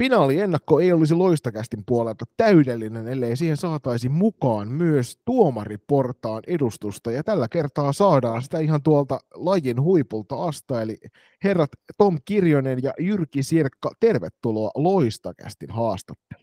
[0.00, 7.12] Finaaliennakko ei olisi loistakästin puolelta täydellinen, ellei siihen saataisi mukaan myös tuomariportaan edustusta.
[7.12, 10.82] Ja tällä kertaa saadaan sitä ihan tuolta lajin huipulta asta.
[10.82, 10.98] Eli
[11.44, 16.39] herrat Tom Kirjonen ja Jyrki Sirkka, tervetuloa loistakästin haastatteluun.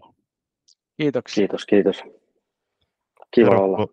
[0.98, 1.42] Kiitoksia.
[1.42, 2.04] Kiitos, kiitos.
[3.32, 3.78] Kiva Tervetuloa.
[3.78, 3.88] olla.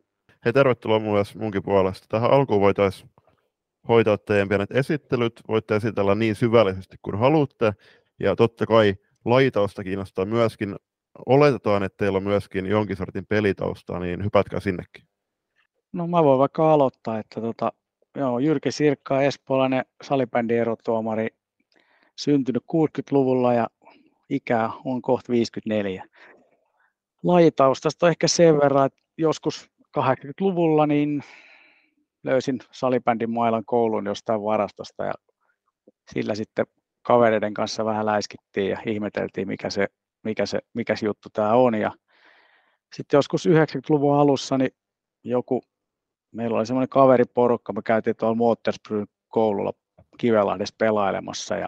[0.45, 2.07] Hei, tervetuloa myös munkin puolesta.
[2.09, 3.11] Tähän alkuun voitaisiin
[3.89, 5.41] hoitaa teidän pienet esittelyt.
[5.49, 7.73] Voitte esitellä niin syvällisesti kuin haluatte.
[8.21, 8.95] Ja totta kai
[9.25, 10.77] lajitausta kiinnostaa myöskin.
[11.27, 15.05] Oletetaan, että teillä on myöskin jonkin sortin pelitaustaa, niin hypätkää sinnekin.
[15.93, 17.73] No mä voin vaikka aloittaa, että tota,
[18.17, 21.29] joo, Jyrki Sirkka, espoolainen salibändin erotuomari,
[22.17, 23.67] syntynyt 60-luvulla ja
[24.31, 26.05] ikä on kohta 54.
[27.25, 31.23] Lajitaustasta ehkä sen verran, että joskus 80-luvulla niin
[32.25, 35.13] löysin salibändin mailan koulun jostain varastosta ja
[36.13, 36.67] sillä sitten
[37.03, 39.87] kavereiden kanssa vähän läiskittiin ja ihmeteltiin, mikä se,
[40.25, 41.75] mikä se, mikä se juttu tämä on.
[41.75, 41.93] Ja
[42.97, 44.71] sitten joskus 90-luvun alussa niin
[45.25, 45.63] joku,
[46.33, 49.73] meillä oli semmoinen kaveriporukka, me käytiin tuolla Watersbryn koululla
[50.19, 51.67] Kivelahdessa pelailemassa ja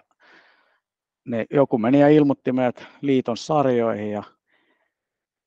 [1.25, 4.23] ne, joku meni ja ilmoitti meidät liiton sarjoihin ja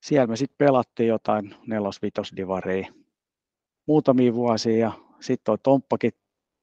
[0.00, 2.92] siellä me sitten pelattiin jotain nelos-vitosdivaria
[3.86, 6.12] muutamia vuosia ja sitten toi Tomppakin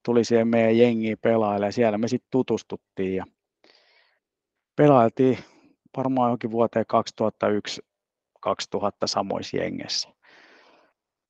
[0.06, 3.26] tuli siihen meidän jengiin pelailemaan ja siellä me sitten tutustuttiin ja
[4.76, 5.38] pelailtiin
[5.98, 6.86] varmaan johonkin vuoteen
[8.46, 10.10] 2001-2000 samoissa jengessä.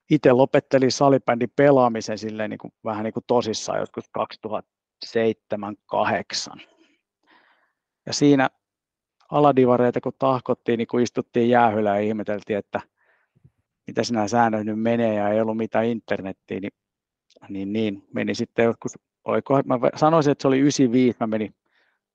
[0.09, 4.05] Itse lopettelin salibändin pelaamisen silleen niin kuin, vähän niin kuin tosissaan joskus
[6.55, 6.59] 2007-2008.
[8.05, 8.49] Ja siinä
[9.31, 12.81] aladivareita kun tahkottiin, niin kun istuttiin jäähyllä ja ihmeteltiin, että
[13.87, 16.73] mitä nämä säännöt nyt menee ja ei ollut mitään internettiä, niin,
[17.49, 21.55] niin, niin meni sitten joskus, oliko, mä sanoisin, että se oli 95, mä menin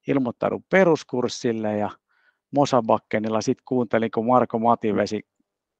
[0.09, 1.91] ilmoittaudun peruskurssille ja
[2.51, 3.41] Mosabakkenilla.
[3.41, 5.21] Sitten kuuntelin, kun Marko Mativesi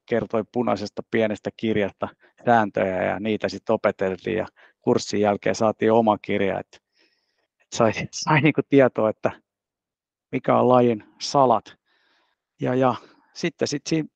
[0.05, 2.07] kertoi punaisesta pienestä kirjasta
[2.45, 4.47] sääntöjä ja niitä sitten opeteltiin ja
[4.81, 6.77] kurssin jälkeen saatiin oma kirja, että
[7.73, 9.31] sai, sai niin tietoa, että
[10.33, 11.77] mikä on lajin salat.
[12.61, 12.95] Ja, ja
[13.33, 14.09] sitten sit siinä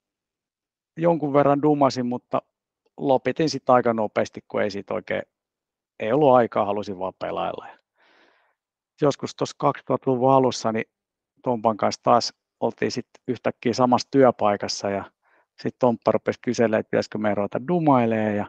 [0.98, 2.42] jonkun verran dumasin, mutta
[2.98, 5.22] lopetin sitten aika nopeasti, kun ei siitä oikein,
[6.00, 7.68] ei ollut aikaa, halusin vaan pelailla.
[9.02, 9.56] Joskus tuossa
[9.92, 10.86] 2000-luvun alussa, niin
[11.44, 15.12] Tompan kanssa taas oltiin sitten yhtäkkiä samassa työpaikassa ja
[15.50, 18.46] sitten Tomppa rupesi kyselemään, että pitäisikö me ruveta dumailemaan ja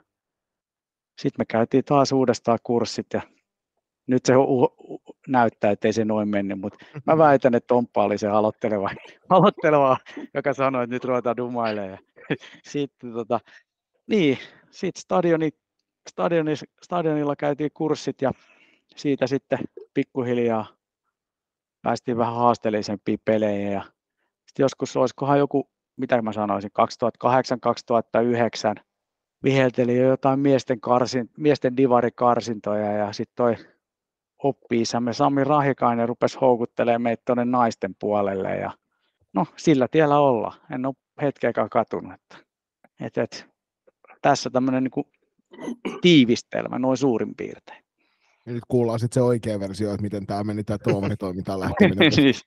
[1.18, 3.22] sitten me käytiin taas uudestaan kurssit ja
[4.06, 4.34] nyt se
[5.28, 8.90] näyttää, että ei se noin mennyt, mutta mä väitän, että Tomppa oli se aloitteleva,
[9.28, 9.96] aloitteleva
[10.34, 11.98] joka sanoi, että nyt ruvetaan dumailemaan.
[12.72, 13.40] Sitten tota,
[14.06, 14.38] niin,
[14.70, 15.50] sitten stadioni,
[16.08, 18.32] stadioni, stadionilla käytiin kurssit ja
[18.96, 19.58] siitä sitten
[19.94, 20.66] pikkuhiljaa
[21.82, 23.82] päästiin vähän haasteellisempiin peleihin ja
[24.46, 26.70] sitten joskus olisikohan joku, mitä mä sanoisin,
[28.78, 28.82] 2008-2009
[29.44, 33.56] vihelteli jo jotain miesten, karsin, miesten divarikarsintoja ja sitten toi
[34.42, 38.70] oppi-isämme Sami Rahikainen rupesi houkuttelemaan meitä tuonne naisten puolelle ja
[39.32, 40.54] no sillä tiellä olla.
[40.74, 42.12] En ole hetkeäkään katunut.
[42.12, 42.36] Että,
[43.00, 43.46] et, et,
[44.22, 45.06] tässä tämmöinen niin
[46.00, 47.84] tiivistelmä noin suurin piirtein.
[48.46, 52.12] Ja nyt kuullaan sitten se oikea versio, että miten tämä meni tämä tuomaritoimintaan lähteminen.
[52.12, 52.46] siis,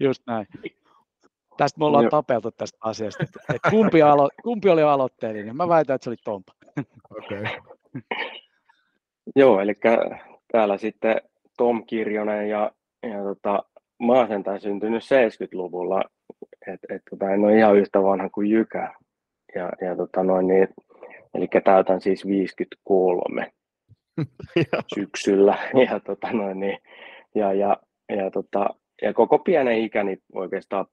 [0.00, 0.46] just näin.
[1.56, 3.24] Tästä me ollaan tapeltu tästä asiasta.
[3.54, 5.56] Että kumpi, alo- kumpi oli aloitteellinen?
[5.56, 6.52] Mä väitän, että se oli Tompa.
[7.10, 7.44] Okay.
[9.36, 9.74] Joo, eli
[10.52, 11.20] täällä sitten
[11.56, 12.70] Tom Kirjonen ja,
[13.02, 13.64] ja tota,
[14.06, 16.02] mä oon sentään syntynyt 70-luvulla,
[16.66, 18.94] että et, tota, en ole ihan yhtä vanha kuin Jykä.
[19.54, 20.68] Ja, ja tota, noin, niin,
[21.34, 23.52] eli täytän siis 53
[24.94, 25.58] syksyllä.
[25.90, 26.78] Ja, tota, noin, niin,
[27.34, 27.76] ja, ja,
[28.08, 28.70] ja, tota,
[29.02, 30.86] ja koko pienen ikäni oikeastaan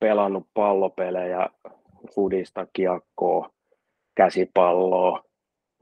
[0.00, 1.48] pelannut pallopelejä,
[2.14, 3.50] fudista, kiekkoa,
[4.14, 5.24] käsipalloa,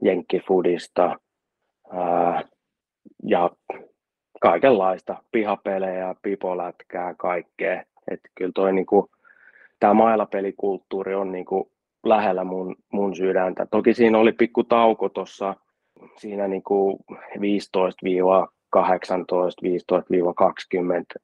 [0.03, 1.19] jenkkifudista,
[1.91, 2.43] ää,
[3.25, 3.49] ja
[4.41, 7.83] kaikenlaista, pihapelejä, pipolätkää, kaikkea.
[8.11, 9.09] Että kyllä toi niinku,
[9.79, 11.71] tämä mailapelikulttuuri on niinku
[12.03, 13.65] lähellä mun, mun sydäntä.
[13.71, 15.55] Toki siinä oli pikku tauko tuossa
[16.17, 17.19] siinä niinku 15-18,
[21.19, 21.23] 15-20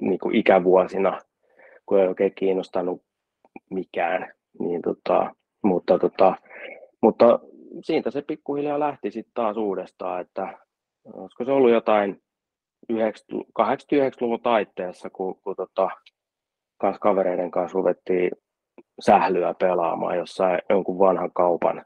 [0.00, 1.18] niinku ikävuosina,
[1.86, 3.02] kun ei oikein kiinnostanut
[3.70, 4.32] mikään.
[4.58, 6.36] Niin tota, mutta, tota,
[7.02, 7.38] mutta
[7.84, 10.58] siitä se pikkuhiljaa lähti sitten taas uudestaan, että
[11.04, 12.22] olisiko se ollut jotain
[12.92, 15.90] 89-luvun taitteessa, kun, kun tota,
[16.80, 18.30] kans kavereiden kanssa ruvettiin
[19.00, 21.84] sählyä pelaamaan jossain jonkun vanhan kaupan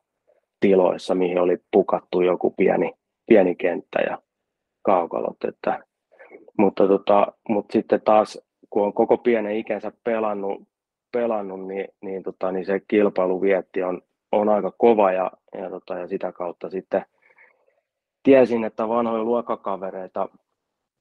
[0.61, 2.93] tiloissa, mihin oli pukattu joku pieni,
[3.27, 4.19] pieni kenttä ja
[4.83, 5.45] kaukalot.
[5.49, 5.85] Että,
[6.59, 8.41] mutta, tota, mutta sitten taas,
[8.71, 10.63] kun on koko pienen ikänsä pelannut,
[11.13, 14.03] pelannut niin, niin, tota, niin se kilpailuvietti on,
[14.33, 17.05] on aika kova ja, ja, tota, ja sitä kautta sitten
[18.25, 20.29] tiesin, että vanhoja luokkakavereita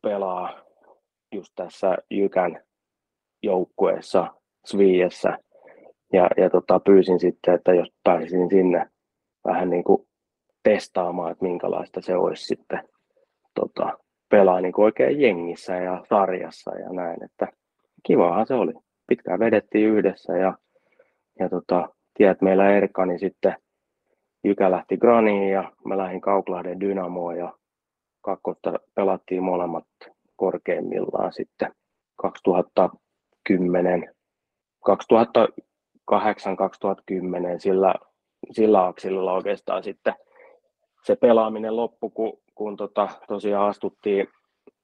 [0.02, 0.54] pelaa
[1.32, 2.64] just tässä Jykän
[3.44, 4.34] joukkueessa
[4.66, 5.38] Sviessä.
[6.14, 8.90] Ja, ja tota, pyysin sitten, että jos pääsisin sinne
[9.46, 10.08] vähän niin kuin
[10.64, 12.90] testaamaan, että minkälaista se olisi sitten
[13.60, 13.98] tota,
[14.30, 17.24] pelaa niin kuin oikein jengissä ja sarjassa ja näin.
[17.24, 17.48] Että
[18.04, 18.74] kivahan se oli.
[19.08, 20.58] Pitkään vedettiin yhdessä ja,
[21.40, 23.56] ja tota, tiedät, meillä Erkka, niin sitten
[24.44, 27.54] Jykä lähti Graniin ja mä lähdin Kauklahden Dynamoon ja
[28.22, 29.86] kakkosta pelattiin molemmat
[30.36, 31.72] korkeimmillaan sitten
[32.16, 34.16] 2010,
[34.90, 34.94] 2008-2010
[37.58, 37.96] sillä,
[38.52, 40.14] sillä akselilla oikeastaan sitten
[41.04, 44.28] se pelaaminen loppu, kun, kun tota, tosiaan astuttiin,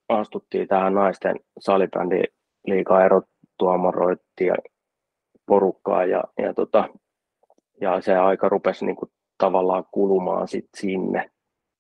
[0.10, 2.24] astuttiin tähän naisten salibändi
[2.66, 4.54] liikaa erotuomaroittiin
[5.46, 6.90] porukkaa ja, ja, tota,
[7.82, 11.32] ja se aika rupesi niin kuin tavallaan kulumaan sit sinne.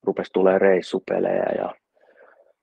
[0.03, 1.75] Rupesi tulee reissupelejä ja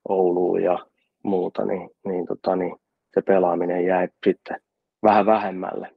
[0.09, 0.79] Ouluun ja
[1.25, 2.77] muuta, niin, niin, tota, niin
[3.15, 4.61] se pelaaminen jäi sitten
[5.03, 5.91] vähän vähemmälle.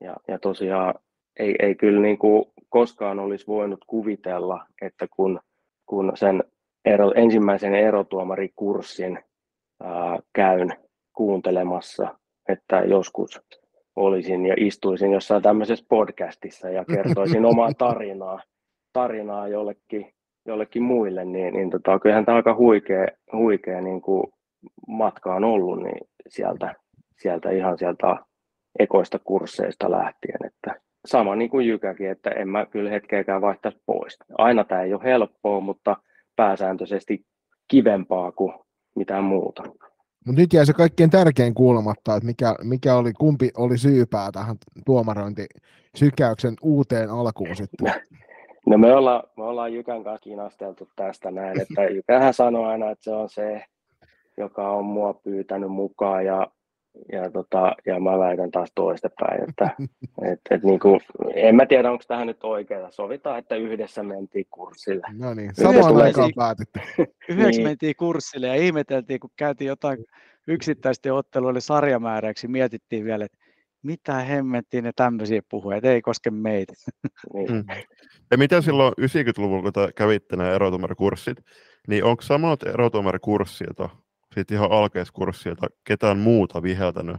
[0.00, 0.94] Ja, ja tosiaan
[1.38, 5.40] ei, ei kyllä niin kuin koskaan olisi voinut kuvitella, että kun,
[5.86, 6.44] kun sen
[6.84, 9.18] ero, ensimmäisen erotuomarikurssin
[9.82, 10.68] ää, käyn
[11.16, 12.18] kuuntelemassa,
[12.48, 13.40] että joskus
[13.98, 18.40] olisin ja istuisin jossain tämmöisessä podcastissa ja kertoisin omaa tarinaa,
[18.92, 20.14] tarinaa jollekin,
[20.46, 24.24] jollekin muille, niin, niin tota, kyllähän tämä aika huikea, huikea niin kuin
[24.88, 26.74] matka on ollut niin sieltä,
[27.16, 28.16] sieltä ihan sieltä
[28.78, 34.18] ekoista kursseista lähtien, että sama niin kuin Jykäkin, että en mä kyllä hetkeäkään vaihtaisi pois.
[34.38, 35.96] Aina tämä ei ole helppoa, mutta
[36.36, 37.24] pääsääntöisesti
[37.68, 38.54] kivempaa kuin
[38.96, 39.62] mitään muuta.
[40.28, 44.56] Mutta nyt jäi se kaikkein tärkein kuulematta, että mikä, mikä oli, kumpi oli syypää tähän
[44.86, 47.92] tuomarointisykäyksen uuteen alkuun sitten.
[48.66, 53.04] No me ollaan, me ollaan Jykän kanssa kiinnosteltu tästä näin, että Jykähän sanoo aina, että
[53.04, 53.64] se on se,
[54.36, 56.46] joka on mua pyytänyt mukaan ja,
[57.12, 59.70] ja, tota, ja mä väitän taas toistepäin, että
[60.32, 61.00] et, et niin kuin,
[61.34, 62.90] en mä tiedä, onko tähän nyt oikeaa.
[62.90, 65.06] Sovitaan, että yhdessä mentiin kurssille.
[65.18, 66.80] No niin, samaan aikaan päätitte.
[67.28, 67.62] Yhdessä niin.
[67.62, 70.04] mentiin kurssille ja ihmeteltiin, kun käytiin jotain
[70.48, 73.38] yksittäisten otteluille sarjamääräksi, mietittiin vielä, että
[73.82, 76.72] mitä hemmettiin ne tämmöisiä puhuja, ei koske meitä.
[77.34, 77.52] Niin.
[77.52, 77.64] Mm.
[78.30, 81.38] Ja mitä silloin 90-luvulla, kun kävitte nämä erotuomarikurssit,
[81.88, 83.88] niin onko samat erotuomarikurssilta,
[84.38, 87.16] sitten ihan alkeiskurssilta, ketään muuta viheltänyt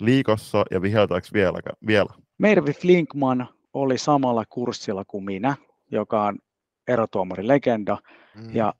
[0.00, 1.58] liikassa ja viheltääkö vielä?
[1.86, 2.10] vielä?
[2.38, 5.56] Mervi Flinkman oli samalla kurssilla kuin minä,
[5.92, 6.38] joka on
[6.88, 7.98] erotuomarilegenda,
[8.36, 8.54] mm.
[8.54, 8.74] ja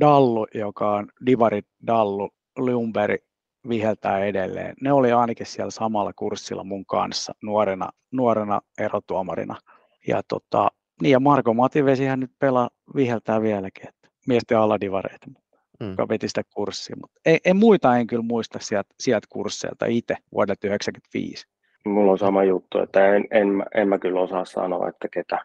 [0.00, 3.20] Dallu, joka on Divari Dallu Lumberg,
[3.68, 4.74] viheltää edelleen.
[4.80, 9.56] Ne oli ainakin siellä samalla kurssilla mun kanssa nuorena, nuorena erotuomarina.
[10.08, 10.68] Ja, tota,
[11.02, 15.26] niin ja Marko Mativesihän nyt pelaa, viheltää vieläkin, että miesten aladivareita,
[15.80, 15.90] mm.
[15.90, 16.96] joka veti sitä kurssia.
[17.00, 21.46] Mutta ei, en muita en kyllä muista sieltä, sieltä kursseilta itse vuodelta 1995.
[21.86, 25.38] Mulla on sama juttu, että en, en, en mä kyllä osaa sanoa, että ketä.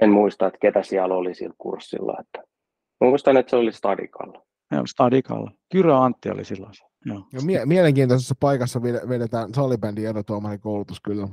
[0.00, 2.16] En muista, että ketä siellä oli sillä kurssilla.
[2.20, 2.42] Että,
[3.00, 4.42] muistan, että se oli Stadikalla.
[4.72, 5.50] Joo, Stadikalla.
[5.72, 6.72] Kyrö Antti oli silloin.
[7.04, 7.26] Joo.
[7.32, 11.28] Joo, mie- mielenkiintoisessa paikassa vedetään salibändin erotuomarin koulutus kyllä.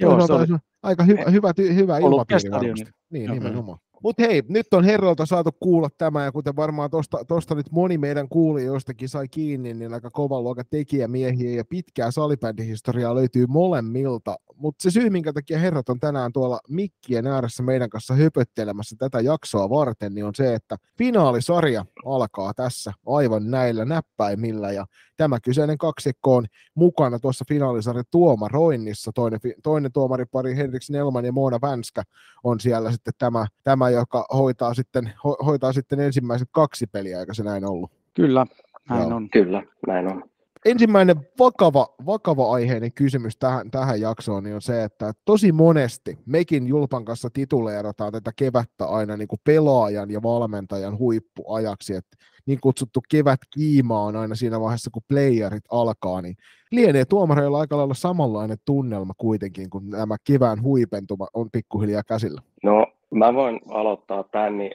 [0.00, 0.46] Joo, se oli...
[0.82, 2.90] Aika hyvä, hyvä, hyvä ilmapiiri varmasti.
[3.10, 3.34] Niin, Joo.
[3.34, 3.78] nimenomaan.
[4.02, 6.90] Mutta hei, nyt on herralta saatu kuulla tämä, ja kuten varmaan
[7.28, 13.14] tuosta nyt moni meidän kuulijoistakin sai kiinni, niin aika kovan luokan tekijämiehiä ja pitkää salibändihistoriaa
[13.14, 14.36] löytyy molemmilta.
[14.54, 19.20] Mutta se syy, minkä takia herrat on tänään tuolla mikkien ääressä meidän kanssa höpöttelemässä tätä
[19.20, 25.78] jaksoa varten, niin on se, että finaalisarja alkaa tässä aivan näillä näppäimillä, ja tämä kyseinen
[25.78, 29.10] kaksikko on mukana tuossa finaalisarjan tuomaroinnissa.
[29.14, 32.02] Toinen, toinen tuomaripari Henrik Nelman ja Moona Vänskä
[32.44, 37.34] on siellä sitten tämä, tämä joka hoitaa sitten, ho, hoitaa sitten ensimmäiset kaksi peliä, eikö
[37.34, 37.90] se näin ollut?
[38.14, 38.46] Kyllä,
[38.88, 39.16] näin Joo.
[39.16, 39.30] on.
[39.30, 40.30] Kyllä, näin on
[40.64, 46.66] ensimmäinen vakava, vakava aiheinen kysymys tähän, tähän jaksoon niin on se, että tosi monesti mekin
[46.66, 52.16] Julpan kanssa tituleerataan tätä kevättä aina niin kuin pelaajan ja valmentajan huippuajaksi, että
[52.46, 56.36] niin kutsuttu kevätkiima on aina siinä vaiheessa, kun playerit alkaa, niin
[56.70, 62.42] lienee tuomareilla aika lailla samanlainen tunnelma kuitenkin, kun nämä kevään huipentuma on pikkuhiljaa käsillä.
[62.62, 64.72] No, mä voin aloittaa tämän, niin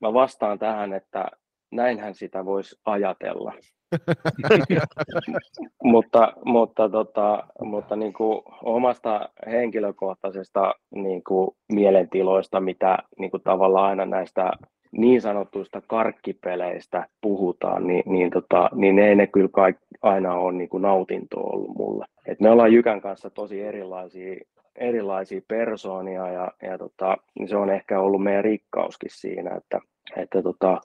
[0.00, 1.26] mä vastaan tähän, että
[1.72, 3.52] näinhän sitä voisi ajatella.
[5.82, 13.88] mutta mutta, tota, mutta niin kuin omasta henkilökohtaisesta niin kuin mielentiloista, mitä niin kuin tavallaan
[13.88, 14.52] aina näistä
[14.92, 20.68] niin sanotuista karkkipeleistä puhutaan, niin, niin, tota, niin ei ne kyllä kaik, aina ole niin
[20.68, 22.06] kuin nautinto ollut mulle.
[22.26, 24.40] Et me ollaan Jykän kanssa tosi erilaisia,
[24.78, 29.80] erilaisia persoonia ja, ja tota, niin se on ehkä ollut meidän rikkauskin siinä, että,
[30.16, 30.80] että tota,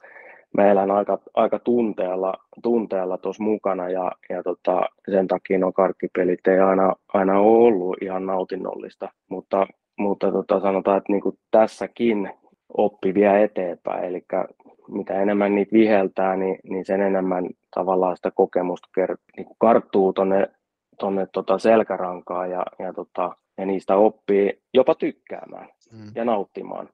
[0.56, 4.80] mä elän aika, aika tunteella, tunteella mukana ja, ja tota,
[5.10, 9.66] sen takia nuo karkkipelit ei aina, aina ole ollut ihan nautinnollista, mutta,
[9.98, 12.30] mutta tota, sanotaan, että niin kuin tässäkin
[12.78, 14.24] oppi vie eteenpäin, eli
[14.88, 18.88] mitä enemmän niitä viheltää, niin, niin sen enemmän tavallaan sitä kokemusta
[19.36, 20.48] niin karttuu tuonne
[20.98, 26.12] tonne tota selkärankaan ja, ja, tota, ja niistä oppii jopa tykkäämään mm.
[26.14, 26.88] ja nauttimaan.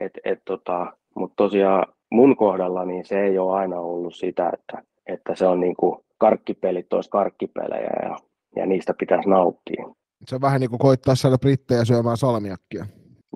[0.00, 4.82] Et, et tota, Mutta tosiaan mun kohdalla niin se ei ole aina ollut sitä, että,
[5.06, 8.16] että se on niin kuin karkkipelit olisi karkkipelejä ja,
[8.56, 9.84] ja niistä pitäisi nauttia.
[10.26, 12.86] Se on vähän niin kuin koittaa saada brittejä syömään salmiakkia.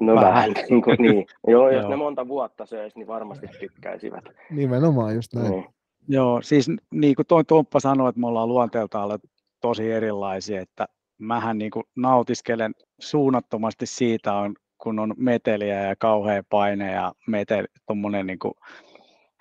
[0.01, 1.27] No vähän, vähän niin, kuin, niin.
[1.49, 1.91] Joo, jos Joo.
[1.91, 4.25] ne monta vuotta söisi, niin varmasti tykkäisivät.
[4.51, 5.51] Nimenomaan, just näin.
[5.51, 5.65] Niin.
[6.09, 9.19] Joo, siis niin kuin toi Tomppa sanoi, että me ollaan luonteeltaan
[9.61, 16.43] tosi erilaisia, että mähän niin kuin nautiskelen suunnattomasti siitä, on, kun on meteliä ja kauhea
[16.51, 18.39] paine ja meteli, tuommoinen niin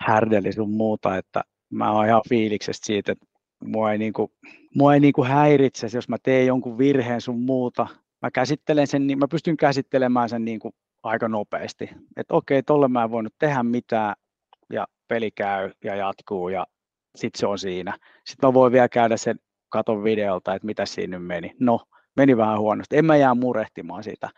[0.00, 3.26] härdeli sun muuta, että mä oon ihan fiiliksestä siitä, että
[3.64, 4.32] mua ei, niin kuin,
[4.74, 7.86] mua ei niin kuin häiritse, jos mä teen jonkun virheen sun muuta,
[8.22, 11.90] mä käsittelen sen, niin mä pystyn käsittelemään sen niin kuin aika nopeasti.
[12.16, 14.14] Että okei, tolle mä en voinut tehdä mitään
[14.72, 16.66] ja peli käy ja jatkuu ja
[17.16, 17.98] sitten se on siinä.
[18.24, 19.36] Sitten mä voin vielä käydä sen
[19.76, 21.52] katon videolta, että mitä siinä nyt meni.
[21.60, 21.80] No,
[22.16, 22.96] meni vähän huonosti.
[22.96, 24.28] En mä jää murehtimaan sitä.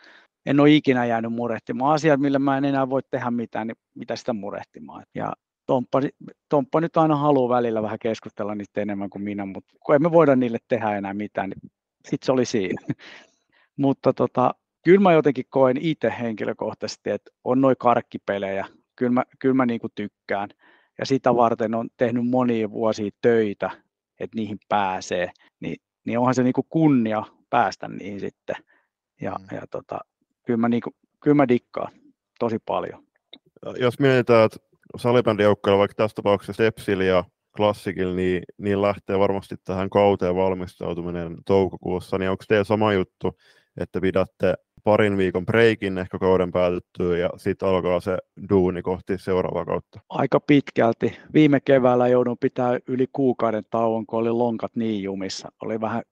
[0.46, 1.94] En ole ikinä jäänyt murehtimaan.
[1.94, 5.04] Asiat, millä mä en enää voi tehdä mitään, niin mitä sitä murehtimaan.
[5.14, 5.32] Ja
[5.66, 6.00] Tomppa,
[6.48, 10.36] Tomppa nyt aina haluaa välillä vähän keskustella niistä enemmän kuin minä, mutta kun emme voida
[10.36, 11.72] niille tehdä enää mitään, niin
[12.08, 12.82] sitten se oli siinä.
[13.76, 14.54] Mutta tota,
[14.84, 18.66] kyllä mä jotenkin koen itse henkilökohtaisesti, että on noin karkkipelejä,
[18.96, 20.48] kyllä mä, kyllä mä niin tykkään.
[20.98, 23.70] Ja sitä varten on tehnyt monia vuosia töitä,
[24.20, 28.56] että niihin pääsee, niin, niin onhan se niin kunnia päästä niihin sitten.
[29.20, 29.56] Ja, mm.
[29.56, 29.98] ja tota,
[30.46, 31.92] kyllä, mä niin kuin, kyllä mä dikkaan
[32.38, 33.02] tosi paljon.
[33.80, 34.58] Jos mietitään, että
[34.96, 37.24] salibändijoukkoilla vaikka tässä tapauksessa Tepsil ja
[37.56, 43.38] Klassikilla, niin, niin lähtee varmasti tähän kauteen valmistautuminen toukokuussa, niin onko teillä sama juttu,
[43.80, 44.54] että pidätte
[44.88, 48.18] parin viikon breikin ehkä kauden päätyttyä ja sitten alkaa se
[48.50, 50.00] duuni kohti seuraavaa kautta?
[50.08, 51.18] Aika pitkälti.
[51.34, 55.48] Viime keväällä joudun pitää yli kuukauden tauon, kun oli lonkat niin jumissa.
[55.62, 56.02] Oli vähän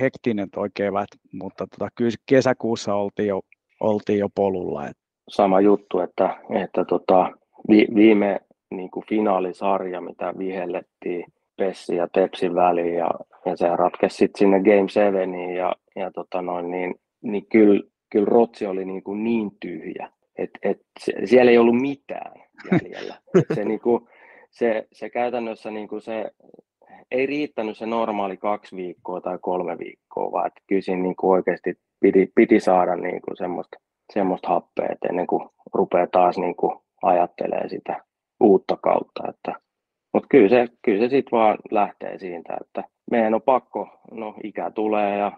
[0.00, 3.40] hektinen tuo kevät, mutta tota, kyllä kesäkuussa oltiin jo,
[3.80, 4.82] oltiin jo polulla.
[5.28, 7.30] Sama juttu, että, että tota,
[7.68, 8.40] vi, viime
[8.70, 11.24] niin kuin finaalisarja, mitä vihellettiin
[11.56, 13.10] Pessi ja Tepsin väliin ja,
[13.46, 18.26] ja se ratkesi sitten sinne Game 7 ja, ja tota noin, niin, niin kyllä, kyllä
[18.26, 20.80] Rotsi oli niin, kuin niin tyhjä, että et
[21.24, 22.42] siellä ei ollut mitään
[22.72, 23.14] jäljellä.
[23.38, 24.08] Et se, niin kuin,
[24.50, 26.30] se, se käytännössä niin kuin se,
[27.10, 31.30] ei riittänyt se normaali kaksi viikkoa tai kolme viikkoa, vaan että kyllä siinä niin kuin
[31.30, 33.76] oikeasti piti, piti saada niin kuin semmoista,
[34.12, 38.04] semmoista happea, että ennen kuin rupeaa taas niin kuin ajattelee sitä
[38.40, 39.28] uutta kautta.
[39.28, 39.52] Että,
[40.12, 44.70] mutta kyllä se, kyllä se sitten vaan lähtee siitä, että meidän on pakko, no ikä
[44.70, 45.32] tulee ja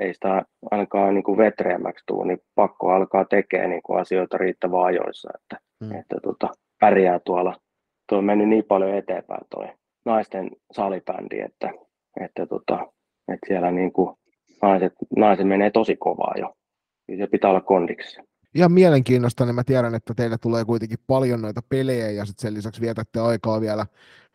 [0.00, 4.84] ei sitä ainakaan niin kuin vetreämmäksi tule, niin pakko alkaa tekemään niin kuin asioita riittävän
[4.84, 6.00] ajoissa, että, hmm.
[6.00, 6.48] että tota,
[6.80, 7.56] pärjää tuolla.
[8.08, 9.66] Tuo on mennyt niin paljon eteenpäin tuo
[10.04, 11.72] naisten salibändi, että,
[12.20, 12.86] että, tota,
[13.32, 14.16] että siellä niin kuin
[14.62, 16.54] naiset, naiset menee tosi kovaa jo.
[17.18, 18.22] Se pitää olla kondiksessa
[18.56, 22.54] ihan mielenkiinnosta, niin mä tiedän, että teille tulee kuitenkin paljon noita pelejä ja sitten sen
[22.54, 23.86] lisäksi vietätte aikaa vielä.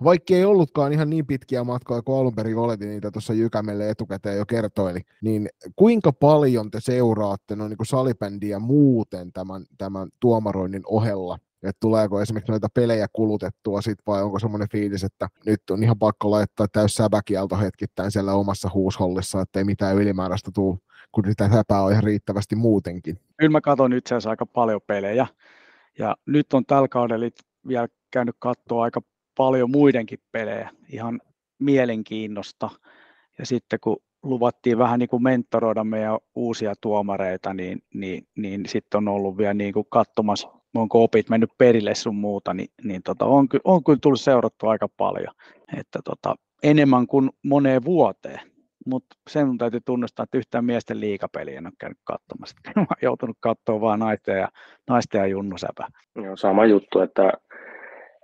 [0.04, 4.38] Vaikka ei ollutkaan ihan niin pitkiä matkoja kuin alun perin oletin, niitä tuossa Jykämelle etukäteen
[4.38, 10.84] jo kertoili, niin kuinka paljon te seuraatte no, niin kuin salibändiä muuten tämän, tämän tuomaroinnin
[10.86, 11.38] ohella?
[11.64, 16.00] että tuleeko esimerkiksi noita pelejä kulutettua sit vai onko semmoinen fiilis, että nyt on ihan
[16.00, 20.78] pakko laittaa täys säbäkielto hetkittäin siellä omassa huushollissa, ettei mitään ylimääräistä tule
[21.12, 23.20] kun sitä häpää on ihan riittävästi muutenkin.
[23.38, 25.28] Kyllä mä katson itse asiassa aika paljon pelejä.
[26.00, 27.26] Ja nyt on tällä kaudella
[27.68, 29.02] vielä käynyt katsoa aika
[29.38, 31.22] paljon muidenkin pelejä ihan
[31.60, 32.70] mielenkiinnosta.
[33.40, 38.98] Ja sitten kun luvattiin vähän niin kuin mentoroida meidän uusia tuomareita, niin, niin, niin sitten
[38.98, 43.26] on ollut vielä niin kuin katsomassa, onko opit mennyt perille sun muuta, niin, niin tota,
[43.26, 45.34] on, on kyllä tullut seurattua aika paljon.
[45.78, 48.51] Että tota, enemmän kuin moneen vuoteen
[48.86, 52.56] mutta sen täytyy tunnustaa, että yhtään miesten liikapeliä en ole käynyt katsomassa.
[52.76, 54.48] Mä oon joutunut katsoa vain naisten ja,
[54.90, 55.88] naisten ja junnusäpä.
[56.16, 57.32] Joo, sama juttu, että,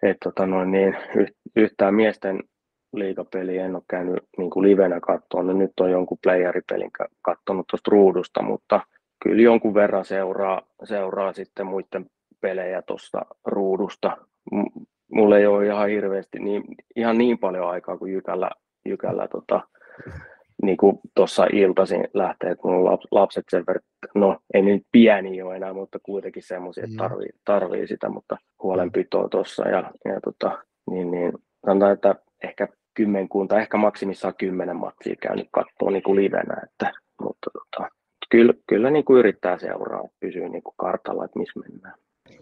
[0.03, 0.97] että tota noin niin,
[1.55, 2.39] yhtään miesten,
[2.93, 7.91] liigapeliä, en ole käynyt niin kuin livenä katsoa, no nyt on jonkun playeripelin katsonut tuosta
[7.91, 8.81] ruudusta, mutta
[9.23, 12.05] kyllä jonkun verran seuraa, seuraa sitten muiden
[12.41, 14.17] pelejä tuosta ruudusta.
[15.11, 16.63] Mulla ei ole ihan hirveästi niin,
[16.95, 18.51] ihan niin paljon aikaa kuin Jykällä,
[18.85, 19.61] Jykällä tota,
[20.63, 23.83] niin kuin tuossa iltaisin lähtee, kun on lapset sen verran,
[24.15, 29.29] no ei nyt pieni ole enää, mutta kuitenkin semmoisia, että tarvii, tarvii sitä, mutta huolenpitoa
[29.29, 31.33] tuossa ja, ja tota, niin, niin,
[31.65, 37.49] sanotaan, että ehkä kymmenkunta, ehkä maksimissaan kymmenen matsia käynyt katsoa niin kuin livenä, että, mutta
[37.53, 37.89] tota,
[38.29, 41.95] kyllä, kyllä niin kuin yrittää seuraa, pysyy niin kuin kartalla, että missä mennään.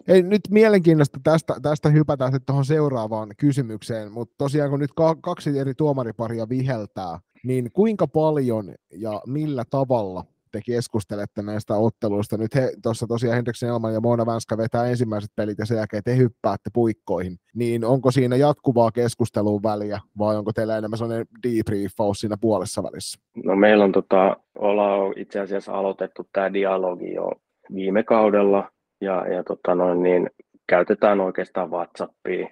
[0.08, 4.90] Ei, nyt mielenkiintoista tästä, tästä hypätään sitten tuohon seuraavaan kysymykseen, mutta tosiaan kun nyt
[5.22, 12.36] kaksi eri tuomariparia viheltää, niin kuinka paljon ja millä tavalla te keskustelette näistä otteluista.
[12.36, 16.02] Nyt he tuossa tosiaan Hendriksen Elman ja Mona Vänskä vetää ensimmäiset pelit ja sen jälkeen
[16.04, 17.36] te hyppäätte puikkoihin.
[17.54, 23.20] Niin onko siinä jatkuvaa keskustelun väliä vai onko teillä enemmän sellainen debriefaus siinä puolessa välissä?
[23.44, 27.32] No meillä on tota, ollaan itse asiassa aloitettu tämä dialogi jo
[27.74, 30.30] viime kaudella ja, ja tota noin, niin
[30.68, 32.48] käytetään oikeastaan WhatsAppia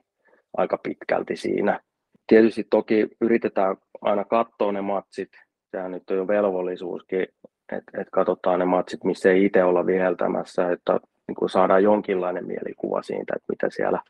[0.57, 1.81] aika pitkälti siinä.
[2.27, 5.31] Tietysti toki yritetään aina katsoa ne matsit,
[5.71, 7.27] sehän nyt on jo velvollisuuskin
[7.73, 12.47] että et katsotaan ne matsit, missä ei itse olla viheltämässä, että niin kuin saadaan jonkinlainen
[12.47, 14.01] mielikuva siitä, että mitä siellä,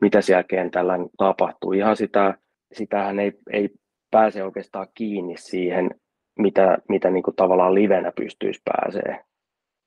[0.00, 1.72] mitä siellä kentällä tapahtuu.
[1.72, 2.34] Ihan sitä,
[2.72, 3.70] sitähän ei, ei
[4.10, 5.90] pääse oikeastaan kiinni siihen,
[6.38, 9.24] mitä, mitä niin kuin tavallaan livenä pystyisi pääsee.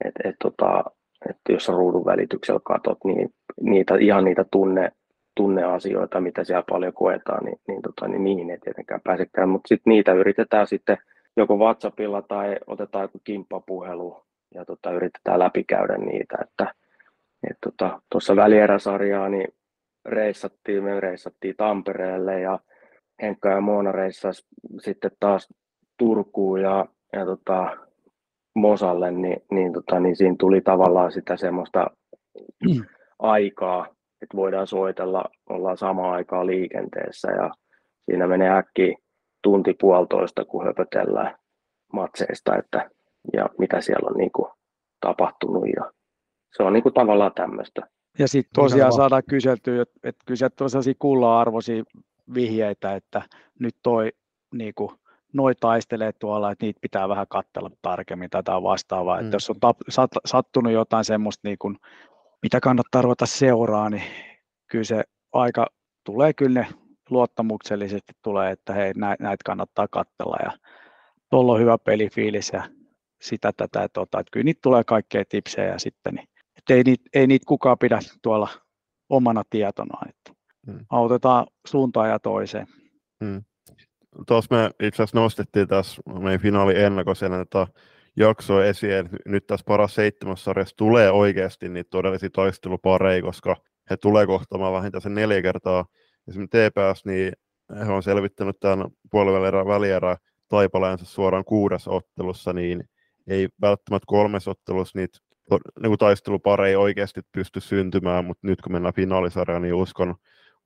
[0.05, 0.83] Et, et tota,
[1.29, 3.29] et jos ruudun välityksellä katsot, niin
[3.61, 4.91] niitä, ihan niitä tunne,
[5.38, 9.91] tunneasioita, mitä siellä paljon koetaan, niin, niin, tota, niin niihin ei tietenkään pääsekään, mutta sitten
[9.91, 10.98] niitä yritetään sitten
[11.38, 14.24] joko WhatsAppilla tai otetaan joku kimppapuhelu
[14.56, 16.38] ja tota, yritetään läpikäydä niitä.
[16.41, 16.74] Että,
[17.50, 19.48] et tota, tuossa välieräsarjaa niin
[20.06, 22.60] reissattiin, me reissattiin Tampereelle ja
[23.22, 24.48] Henkka ja Moona reissasi
[24.79, 25.53] sitten taas
[25.98, 27.77] Turkuun ja, ja tota,
[28.56, 31.88] Mosalle, niin, niin, tota, niin siinä tuli tavallaan sitä semmoista
[32.63, 32.86] mm.
[33.20, 37.51] aikaa, että voidaan soitella, ollaan samaan aikaan liikenteessä ja
[38.06, 38.97] siinä menee äkkiä
[39.41, 41.38] tunti puolitoista, kun höpötellään
[41.93, 42.89] matseista, että
[43.34, 44.51] ja mitä siellä on niin kuin
[45.01, 45.91] tapahtunut ja
[46.58, 47.82] se on niin kuin tavallaan tämmöistä.
[48.19, 51.84] Ja sitten tosiaan saadaan kyseltyä, että, että kyselty on sellaisia kulla-arvoisia
[52.34, 53.21] vihjeitä, että
[53.60, 54.12] nyt toi
[54.53, 54.91] niin kuin,
[55.34, 59.17] noi taistelee tuolla, että niitä pitää vähän katsella tarkemmin tai vastaavaa.
[59.17, 59.25] Mm.
[59.25, 61.77] Että jos on tap, sat, sattunut jotain semmoista, niin kuin,
[62.43, 64.04] mitä kannattaa ruveta seuraa, niin
[64.67, 65.67] kyllä se aika
[66.04, 66.67] tulee kyllä ne
[67.10, 70.52] luottamuksellisesti tulee, että hei, näitä kannattaa katsella ja
[71.30, 72.63] tuolla on hyvä pelifiilis ja
[73.21, 77.04] sitä tätä, että, tota, että kyllä niitä tulee kaikkea tipsejä sitten, niin, että ei, niitä,
[77.13, 78.50] ei niitä kukaan pidä tuolla
[79.10, 80.86] omana tietona, että hmm.
[80.89, 82.67] autetaan suuntaan ja toiseen.
[83.26, 83.43] Hmm.
[84.28, 87.67] Tuossa me itse asiassa nostettiin tässä meidän finaali ennakoisena että
[88.17, 93.56] jaksoa esiin, nyt tässä paras seitsemässä sarjassa tulee oikeasti niitä todellisia taistelupareja, koska
[93.89, 95.86] he tulee kohtaamaan vähintään sen neljä kertaa.
[96.27, 97.32] Esimerkiksi TPS, niin
[97.86, 102.84] he on selvittänyt tämän puolivälierä välierä taipaleensa suoraan kuudes ottelussa, niin
[103.27, 105.19] ei välttämättä kolmes ottelussa niitä
[105.82, 110.15] niin taistelupareja oikeasti pysty syntymään, mutta nyt kun mennään finaalisarjaan, niin uskon,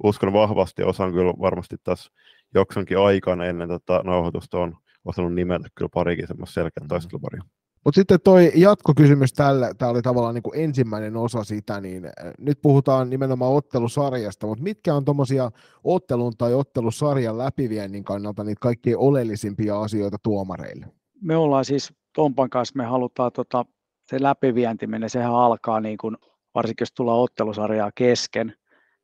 [0.04, 2.12] uskon vahvasti, osaan kyllä varmasti tässä
[2.54, 6.88] joksonkin aikana ennen tätä nauhoitusta on osannut nimetä kyllä parikin semmoista selkeä mm.
[6.88, 7.44] taisteluparia.
[7.86, 12.12] Mutta sitten toi jatkokysymys tälle, tämä oli tavallaan niin kuin ensimmäinen osa sitä, niin äh,
[12.38, 15.52] nyt puhutaan nimenomaan ottelusarjasta, mutta mitkä on tuommoisia
[15.84, 20.86] ottelun tai ottelusarjan läpiviennin kannalta niitä kaikkein oleellisimpia asioita tuomareille?
[21.22, 23.66] Me ollaan siis Tompan kanssa, me halutaan tota,
[24.04, 26.18] se läpivientiminen, sehän alkaa niin kuin,
[26.56, 28.54] varsinkin jos tullaan ottelusarjaa kesken,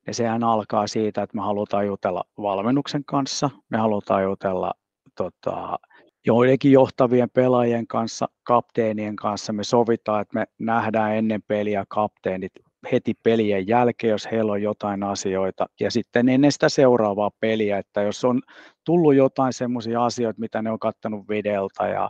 [0.08, 4.74] ja sehän alkaa siitä, että me halutaan jutella valmennuksen kanssa, me halutaan jutella
[5.18, 5.80] tota,
[6.26, 12.52] joidenkin johtavien pelaajien kanssa, kapteenien kanssa me sovitaan, että me nähdään ennen peliä kapteenit
[12.92, 18.02] heti pelien jälkeen, jos heillä on jotain asioita, ja sitten ennen sitä seuraavaa peliä, että
[18.02, 18.42] jos on
[18.86, 22.10] tullut jotain semmoisia asioita, mitä ne on kattanut videolta ja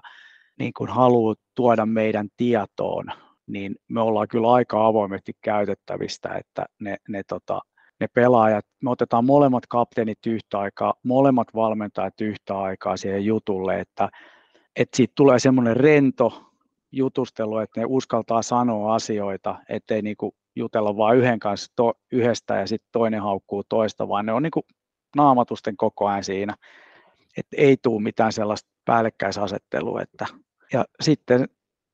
[0.59, 3.05] niin kuin haluaa tuoda meidän tietoon,
[3.47, 7.61] niin me ollaan kyllä aika avoimesti käytettävistä, että ne, ne tota,
[7.99, 14.09] ne pelaajat, me otetaan molemmat kapteenit yhtä aikaa, molemmat valmentajat yhtä aikaa siihen jutulle, että,
[14.75, 16.43] että siitä tulee semmoinen rento
[16.91, 22.67] jutustelu, että ne uskaltaa sanoa asioita, ettei niinku jutella vain yhden kanssa to, yhdestä ja
[22.67, 24.61] sitten toinen haukkuu toista, vaan ne on niinku
[25.15, 26.55] naamatusten koko ajan siinä,
[27.37, 30.01] että ei tule mitään sellaista päällekkäisasettelua.
[30.01, 30.25] Että,
[30.73, 31.47] ja sitten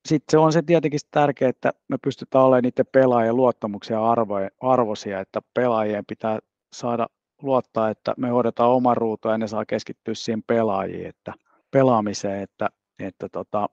[0.06, 4.00] sitten se on se tietenkin tärkeää, että me pystytään olemaan niiden pelaajien luottamuksia
[4.62, 6.40] arvoisia, että pelaajien pitää
[6.74, 7.08] saada
[7.42, 11.34] luottaa, että me hoidetaan oma ruutu ja ne saa keskittyä siihen pelaajiin, että,
[11.72, 13.70] pelaamiseen, että, että tota,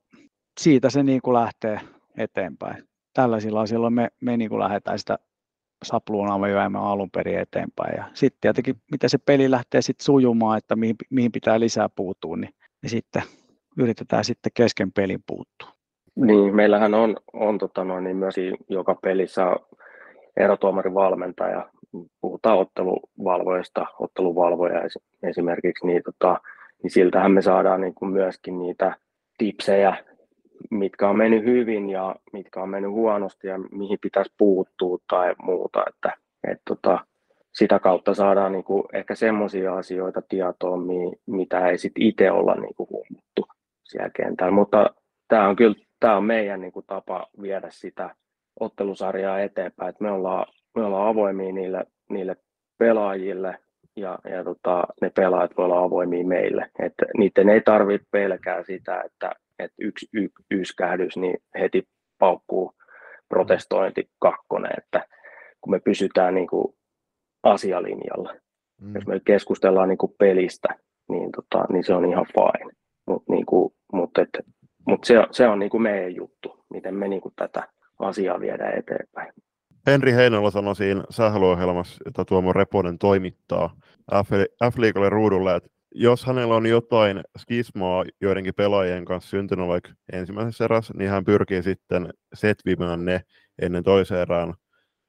[0.60, 1.80] siitä se niin kuin lähtee
[2.16, 2.88] eteenpäin.
[3.14, 5.18] Tällaisilla asioilla me, me niin kuin lähdetään sitä
[5.84, 7.96] sapluunaa viemään alun perin eteenpäin.
[7.96, 12.36] Ja sitten tietenkin, miten se peli lähtee sitten sujumaan, että mihin, mihin pitää lisää puuttua,
[12.36, 13.22] niin, niin sitten
[13.78, 15.79] yritetään sitten kesken pelin puuttua.
[16.20, 18.35] Niin, meillähän on, on tota noin, niin myös
[18.68, 19.56] joka pelissä
[20.37, 21.70] erotuomarin valmentaja.
[22.20, 24.83] Puhutaan otteluvalvoista, otteluvalvoja
[25.22, 26.40] esimerkiksi, niin, tota,
[26.83, 28.96] niin siltähän me saadaan niin kuin myöskin niitä
[29.38, 30.04] tipsejä,
[30.70, 35.85] mitkä on mennyt hyvin ja mitkä on mennyt huonosti ja mihin pitäisi puuttua tai muuta.
[35.88, 36.12] Että,
[36.48, 36.98] et tota,
[37.52, 40.87] sitä kautta saadaan niin kuin ehkä semmoisia asioita tietoon,
[41.26, 43.46] mitä ei sit itse olla niin kuin huomattu
[43.85, 44.52] siellä kentällä.
[44.52, 44.94] Mutta
[45.28, 48.14] tämä on kyllä tämä on meidän niin kuin tapa viedä sitä
[48.60, 52.36] ottelusarjaa eteenpäin, että me ollaan, me ollaan avoimia niille, niille
[52.78, 53.58] pelaajille
[53.96, 56.70] ja, ja tota, ne pelaajat voi olla avoimia meille.
[56.78, 62.74] Että niiden ei tarvitse pelkää sitä, että, että yksi y, yskähdys niin heti paukkuu
[63.28, 65.06] protestointi kakkonen, että
[65.60, 66.74] kun me pysytään niin kuin
[67.42, 68.34] asialinjalla.
[68.80, 68.94] Mm.
[68.94, 70.68] Jos me keskustellaan niin kuin pelistä,
[71.08, 72.72] niin, tota, niin se on ihan fine.
[73.06, 74.28] Mutta niin kuin, mut et,
[74.86, 78.78] mut se, se on niin kuin meidän juttu, miten me niin kuin tätä asiaa viedään
[78.78, 79.32] eteenpäin.
[79.86, 83.76] Henri Heinola sanoi siinä sählyöhjelmassa, jota Tuomo Reponen toimittaa
[84.72, 90.94] F-liikalle ruudulle, että jos hänellä on jotain skismaa joidenkin pelaajien kanssa syntynyt vaikka ensimmäisessä erässä,
[90.96, 93.20] niin hän pyrkii sitten setvimään ne
[93.62, 94.54] ennen toiseen erään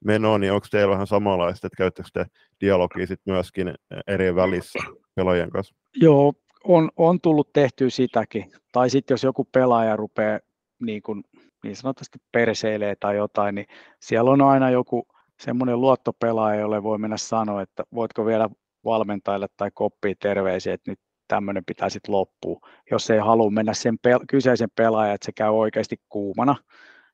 [0.04, 2.26] menoon, niin onko teillä vähän samanlaista, että käyttäkö te
[2.60, 3.74] dialogia sitten myöskin
[4.06, 4.78] eri välissä
[5.14, 5.74] pelaajien kanssa?
[5.96, 6.32] Joo,
[6.64, 8.52] on, on tullut tehtyä sitäkin.
[8.72, 10.38] Tai sitten jos joku pelaaja rupeaa
[10.82, 11.24] niin, kuin,
[11.64, 13.66] niin sanotusti perseilee tai jotain, niin
[14.00, 15.06] siellä on aina joku
[15.40, 18.48] semmoinen luottopelaaja, jolle voi mennä sanoa, että voitko vielä
[18.84, 22.58] valmentajille tai koppia terveisiä, että nyt tämmöinen pitää sitten loppua.
[22.90, 26.56] Jos ei halua mennä sen pel- kyseisen pelaajan, että se käy oikeasti kuumana,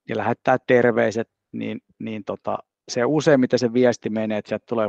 [0.08, 2.58] niin lähettää terveiset, niin, niin tota,
[2.88, 4.88] se useimmiten se viesti menee, että sieltä tulee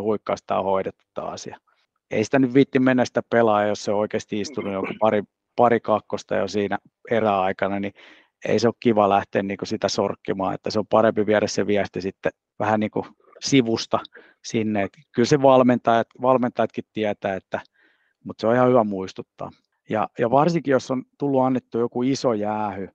[0.64, 1.58] hoidettu tämä asia.
[2.12, 5.24] Ei sitä nyt viitti mennä sitä pelaa, jos se on oikeasti istunut joku pari,
[5.56, 6.78] pari kakkosta jo siinä
[7.12, 7.94] eräaikana, niin
[8.46, 11.68] ei se ole kiva lähteä niin kuin sitä sorkkimaan, että se on parempi viedä se
[11.68, 13.06] viesti sitten vähän niin kuin
[13.40, 14.00] sivusta
[14.46, 14.84] sinne.
[14.84, 17.62] Että kyllä se valmentajat, valmentajatkin tietää, että,
[18.24, 19.50] mutta se on ihan hyvä muistuttaa.
[19.90, 22.90] Ja, ja varsinkin, jos on tullut annettu joku iso jäähy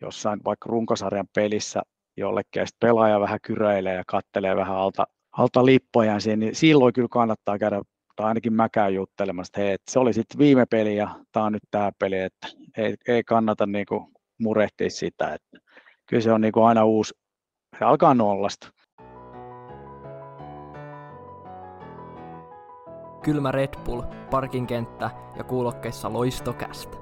[0.00, 1.82] jossain vaikka runkosarjan pelissä
[2.16, 7.58] jollekin, ja pelaaja vähän kyräilee ja kattelee vähän alta, alta lippoja, niin silloin kyllä kannattaa
[7.58, 7.82] käydä,
[8.16, 11.46] tai ainakin mä käyn juttelemassa, että hei, että se oli sitten viime peli ja tämä
[11.46, 15.58] on nyt tämä peli, että ei, ei kannata niinku murehtia sitä, että
[16.06, 17.14] kyllä se on niinku aina uusi,
[17.78, 18.70] se alkaa nollasta.
[23.22, 26.96] Kylmä Red Bull, parkinkenttä ja kuulokkeissa loistokästä.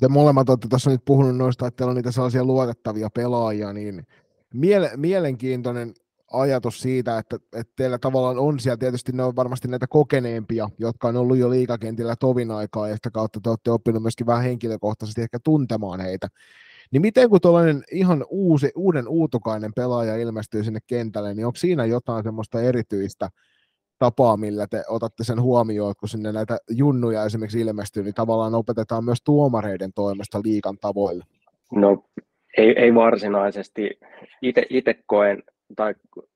[0.00, 4.06] Te molemmat olette tässä nyt puhunut noista, että teillä on niitä sellaisia luotettavia pelaajia, niin
[4.54, 5.94] miele- mielenkiintoinen
[6.32, 11.08] ajatus siitä, että, että teillä tavallaan on siellä, tietysti ne on varmasti näitä kokeneempia, jotka
[11.08, 15.22] on ollut jo liikakentillä tovin aikaa, ja sitä kautta te olette oppinut myöskin vähän henkilökohtaisesti
[15.22, 16.28] ehkä tuntemaan heitä.
[16.92, 21.84] Niin miten kun tuollainen ihan uusi, uuden uutukainen pelaaja ilmestyy sinne kentälle, niin onko siinä
[21.84, 23.28] jotain semmoista erityistä
[23.98, 29.04] tapaa, millä te otatte sen huomioon, kun sinne näitä junnuja esimerkiksi ilmestyy, niin tavallaan opetetaan
[29.04, 31.24] myös tuomareiden toimesta liikan tavoille?
[31.72, 32.04] No
[32.56, 33.90] ei, ei varsinaisesti.
[34.70, 35.42] Itse koen
[35.76, 35.94] tai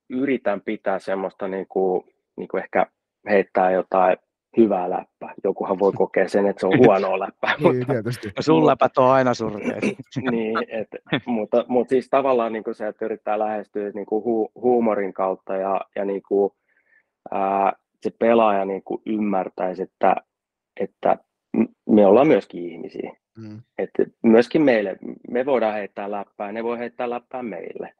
[0.09, 2.03] yritän pitää semmoista niin kuin,
[2.37, 2.85] niin kuin ehkä
[3.29, 4.17] heittää jotain
[4.57, 5.33] hyvää läppää.
[5.43, 7.55] Jokuhan voi kokea sen, että se on huonoa läppää.
[7.59, 8.31] niin, mutta, tietysti.
[8.39, 9.83] Sun läpät on aina surkeat.
[10.31, 10.87] niin, et,
[11.25, 15.55] mutta, mutta siis tavallaan niin kuin se, että yrittää lähestyä niin kuin hu, huumorin kautta
[15.55, 16.51] ja, ja niin kuin,
[17.31, 20.15] ää, se pelaaja niin kuin ymmärtäisi, että,
[20.79, 21.17] että
[21.89, 23.13] me ollaan myöskin ihmisiä.
[23.37, 23.61] Mm.
[23.77, 24.97] Että myöskin meille,
[25.29, 27.93] me voidaan heittää läppää, ne voi heittää läppää meille.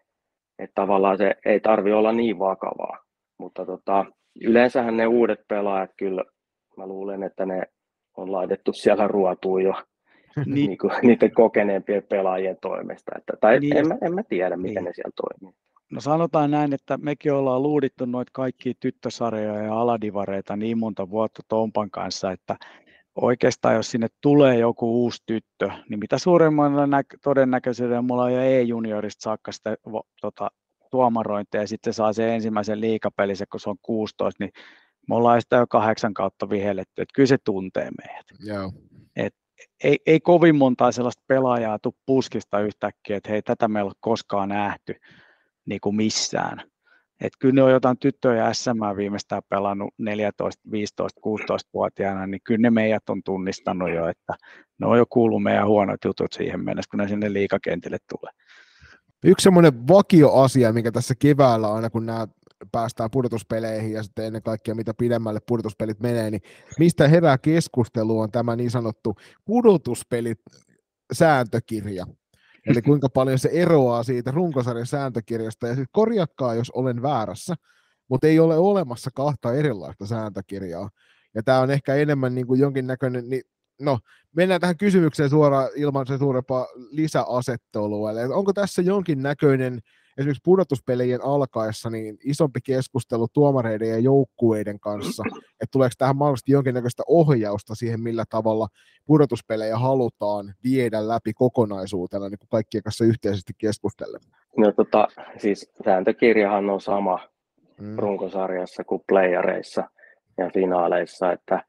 [0.60, 2.98] Että tavallaan se ei tarvi olla niin vakavaa.
[3.38, 4.06] Mutta tota,
[4.42, 6.24] yleensähän ne uudet pelaajat kyllä
[6.78, 7.64] mä luulen, että ne
[8.18, 9.74] on laitettu siellä ruotuun jo
[10.46, 10.54] niin.
[10.54, 13.12] niin kuin, niiden kokeneempien pelaajien toimesta.
[13.18, 13.78] Että, tai niin.
[13.78, 14.86] en, mä, en mä tiedä, miten niin.
[14.86, 15.56] ne siellä toimii.
[15.92, 21.42] No sanotaan näin, että mekin ollaan luudittu noita kaikkia tyttösarjoja ja aladivareita niin monta vuotta
[21.48, 22.56] Tompan kanssa, että
[23.22, 28.42] oikeastaan jos sinne tulee joku uusi tyttö, niin mitä suuremmalla nä- todennäköisyydellä mulla on jo
[28.42, 29.76] E-juniorista saakka sitä
[30.22, 30.52] tota,
[30.92, 34.52] tuomarointia ja sitten saa sen ensimmäisen liikapelissä, kun se on 16, niin
[35.10, 38.26] me ollaan sitä jo kahdeksan kautta vihelletty, että kyllä se tuntee meidät.
[38.40, 38.72] Joo.
[39.16, 39.36] Et
[39.84, 43.96] ei, ei kovin montaa sellaista pelaajaa tule puskista yhtäkkiä, että hei, tätä meillä ei ole
[44.00, 44.96] koskaan nähty
[45.66, 46.72] niin kuin missään.
[47.22, 52.70] Et kyllä ne on jotain tyttöjä SM viimeistään pelannut 14, 15, 16-vuotiaana, niin kyllä ne
[52.70, 54.34] meidät on tunnistanut jo, että
[54.80, 58.32] ne on jo kuullut meidän huonot jutut siihen mennessä, kun ne sinne liikakentille tulee.
[59.24, 62.28] Yksi semmoinen vakioasia, mikä tässä keväällä aina, kun nämä
[62.72, 66.42] päästään pudotuspeleihin ja sitten ennen kaikkea mitä pidemmälle pudotuspelit menee, niin
[66.80, 70.40] mistä herää keskustelu on tämä niin sanottu pudotuspelit
[71.14, 72.06] sääntökirja.
[72.68, 75.68] Eli kuinka paljon se eroaa siitä runkosarjan sääntökirjasta.
[75.68, 77.56] Ja sitten korjakkaa, jos olen väärässä,
[78.10, 80.90] mutta ei ole olemassa kahta erilaista sääntökirjaa.
[81.36, 83.42] Ja tämä on ehkä enemmän niin kuin jonkinnäköinen, niin
[83.82, 84.00] no,
[84.36, 88.12] mennään tähän kysymykseen suoraan ilman se suurempaa lisäasettelua.
[88.12, 89.80] Eli onko tässä jonkinnäköinen
[90.18, 97.04] esimerkiksi pudotuspelien alkaessa niin isompi keskustelu tuomareiden ja joukkueiden kanssa, että tuleeko tähän mahdollisesti jonkinnäköistä
[97.08, 98.68] ohjausta siihen, millä tavalla
[99.06, 104.22] pudotuspelejä halutaan viedä läpi kokonaisuutena, niin kuin kaikkien kanssa yhteisesti keskustellen?
[104.58, 107.20] No tota, siis sääntökirjahan on sama
[107.82, 107.96] mm.
[107.98, 109.84] runkosarjassa kuin playareissa
[110.38, 111.64] ja finaaleissa, että,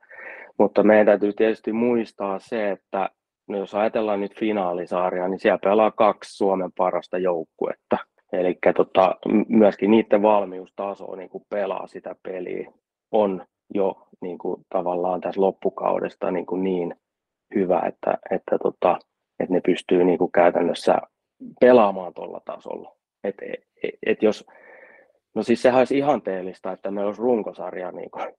[0.59, 3.11] mutta meidän täytyy tietysti muistaa se, että
[3.49, 7.99] no jos ajatellaan nyt finaalisarjaa, niin siellä pelaa kaksi Suomen parasta joukkuetta.
[8.33, 9.17] Eli tota,
[9.49, 12.73] myöskin niiden valmiustaso niin kuin pelaa sitä peliä
[13.12, 16.95] on jo niin kuin, tavallaan tässä loppukaudesta niin, kuin niin
[17.55, 18.99] hyvä, että, että, tota,
[19.41, 20.99] että ne pystyy niin kuin käytännössä
[21.61, 22.97] pelaamaan tuolla tasolla.
[23.25, 24.47] Et, et, et jos,
[25.35, 28.35] no siis sehän olisi ihanteellista, että meillä olisi runkosarja niin kuin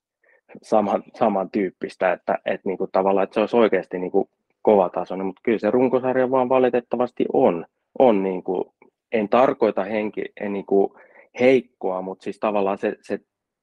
[0.61, 4.29] saman, samantyyppistä, että, että niin kuin tavallaan, että se olisi oikeasti niin kuin
[4.61, 7.65] kova tasoinen, mutta kyllä se runkosarja vaan valitettavasti on,
[7.99, 8.65] on niin kuin
[9.11, 10.93] en tarkoita henki, en niin kuin
[11.39, 13.19] heikkoa, mutta siis tavallaan se, se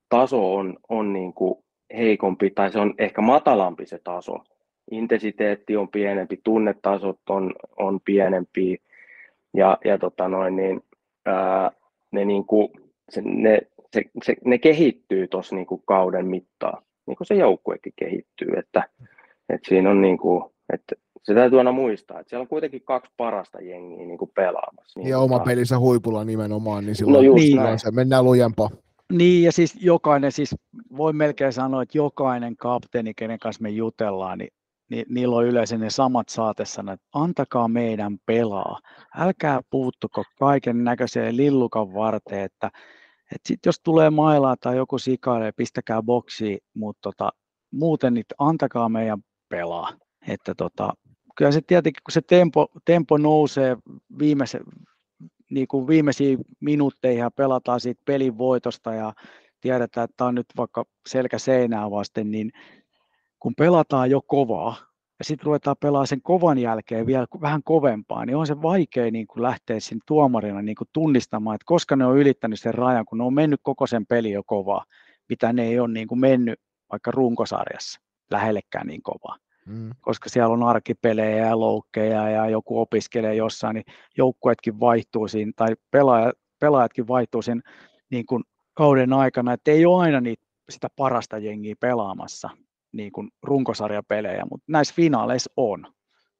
[0.09, 1.65] taso on, on niin kuin
[1.97, 4.39] heikompi tai se on ehkä matalampi se taso.
[4.91, 8.83] Intensiteetti on pienempi, tunnetasot on, on pienempi
[9.55, 10.81] ja, ja tota noin, niin,
[11.27, 11.71] ää,
[12.11, 12.69] ne, niin kuin,
[13.09, 13.61] se, ne,
[13.93, 18.83] se, se, ne kehittyy tuossa niin kauden mittaan, niin kuin se joukkuekin kehittyy, että,
[19.49, 23.12] että siinä on niin kuin, että se täytyy aina muistaa, että siellä on kuitenkin kaksi
[23.16, 25.00] parasta jengiä niin kuin pelaamassa.
[25.00, 27.79] Niin ja oma pelissä huipulla nimenomaan, niin silloin, no niin.
[27.79, 28.70] se mennään lujempaa.
[29.12, 30.55] Niin, ja siis jokainen, siis
[30.96, 34.50] voi melkein sanoa, että jokainen kapteeni, kenen kanssa me jutellaan, niin,
[34.90, 38.79] niin niillä on yleensä ne samat saatesanat, että antakaa meidän pelaa.
[39.16, 42.66] Älkää puuttuko kaiken näköiseen lillukan varteen, että,
[43.35, 47.31] että sit jos tulee mailaa tai joku sikailee, pistäkää boksiin, mutta tota,
[47.72, 49.92] muuten niin antakaa meidän pelaa.
[50.29, 50.93] Että tota,
[51.37, 53.77] kyllä se tietenkin, kun se tempo, tempo nousee
[54.19, 54.61] viimeise,
[55.51, 59.12] niin kuin viimeisiin minuutteihin ja pelataan siitä pelin voitosta ja
[59.61, 62.53] tiedetään, että tämä on nyt vaikka selkä seinää vasten, niin
[63.39, 64.77] kun pelataan jo kovaa
[65.19, 69.27] ja sitten ruvetaan pelaamaan sen kovan jälkeen vielä vähän kovempaa, niin on se vaikea niin
[69.27, 73.19] kuin lähteä sinne tuomarina niin kuin tunnistamaan, että koska ne on ylittänyt sen rajan, kun
[73.19, 74.85] ne on mennyt koko sen peli jo kovaa,
[75.29, 76.61] mitä ne ei ole niin kuin mennyt
[76.93, 79.90] vaikka runkosarjassa lähellekään niin kovaa mm.
[80.00, 83.85] koska siellä on arkipelejä ja loukkeja ja joku opiskelee jossain, niin
[84.16, 87.61] joukkueetkin vaihtuu siinä, tai pelaajat, pelaajatkin vaihtuu siinä
[88.11, 92.50] niin kuin kauden aikana, että ei ole aina niitä, sitä parasta jengiä pelaamassa
[92.92, 95.87] niin kuin runkosarjapelejä, mutta näissä finaaleissa on.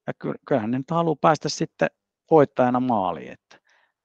[0.07, 0.13] Ja
[0.49, 1.89] kyllähän ne nyt haluaa päästä sitten
[2.31, 3.59] voittajana maaliin, että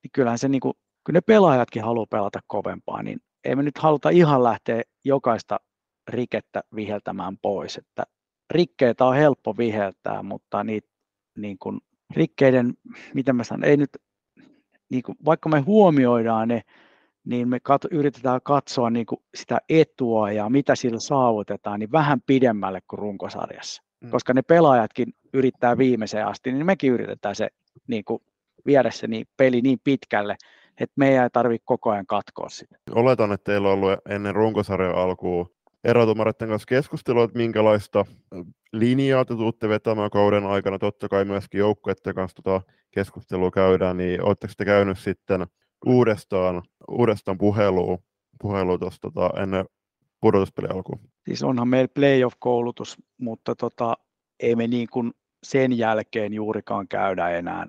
[0.04, 0.74] niin kyllähän se niin kuin,
[1.06, 5.60] kyllä ne pelaajatkin haluaa pelata kovempaa, niin ei me nyt haluta ihan lähteä jokaista
[6.08, 8.04] rikettä viheltämään pois, että
[8.52, 10.88] rikkeitä on helppo viheltää, mutta niitä
[11.38, 11.80] niin kuin,
[12.16, 12.74] rikkeiden,
[13.14, 13.90] miten mä sanon, ei nyt,
[14.90, 16.62] niin kuin, vaikka me huomioidaan ne,
[17.26, 22.22] niin me kat, yritetään katsoa niin kuin sitä etua ja mitä sillä saavutetaan, niin vähän
[22.26, 23.84] pidemmälle kuin runkosarjassa.
[24.02, 24.10] Mm.
[24.10, 27.50] Koska ne pelaajatkin yrittää viimeiseen asti, niin mekin yritetään se
[27.88, 28.24] niin kuin,
[28.66, 30.36] viedä se niin, peli niin pitkälle,
[30.80, 32.76] että meidän ei tarvitse koko ajan katkoa sitä.
[32.96, 35.52] Oletan, että teillä on ollut ennen runkosarjan alkuun
[35.84, 38.06] erotumareiden kanssa keskustelua, että minkälaista
[38.74, 40.80] linjaa te tuutte vetämään kauden aikana.
[40.80, 45.46] Totta kai myöskin joukkueiden kanssa tota keskustelua käydään, niin oletteko te käynyt sitten
[45.86, 47.98] uudestaan, uudestaan puhelua,
[48.42, 49.66] puhelua tuossa tota, ennen
[50.22, 51.00] pudotuspeli alkuun?
[51.26, 53.94] Siis onhan meillä playoff-koulutus, mutta tota,
[54.40, 55.12] ei me niin kuin
[55.44, 57.68] sen jälkeen juurikaan käydä enää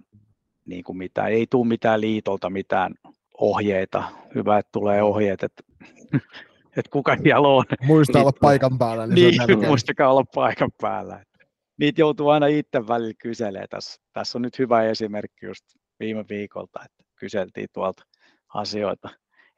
[0.65, 1.33] niin kuin mitään.
[1.33, 2.95] Ei tule mitään liitolta mitään
[3.39, 4.03] ohjeita.
[4.35, 5.63] Hyvä, että tulee ohjeet, että
[6.77, 7.65] että kuka siellä on.
[7.83, 9.07] Muista olla paikan päällä.
[9.07, 11.25] Niin, niin muistakaa olla paikan päällä.
[11.79, 13.69] Niitä joutuu aina itse välillä kyselemään.
[13.71, 15.65] Tässä, tässä on nyt hyvä esimerkki just
[16.01, 18.03] viime viikolta, että kyseltiin tuolta
[18.55, 19.09] asioita.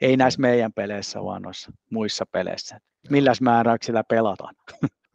[0.01, 2.79] Ei näissä meidän peleissä, vaan noissa muissa peleissä.
[3.11, 4.55] Milläs määräyksillä pelataan?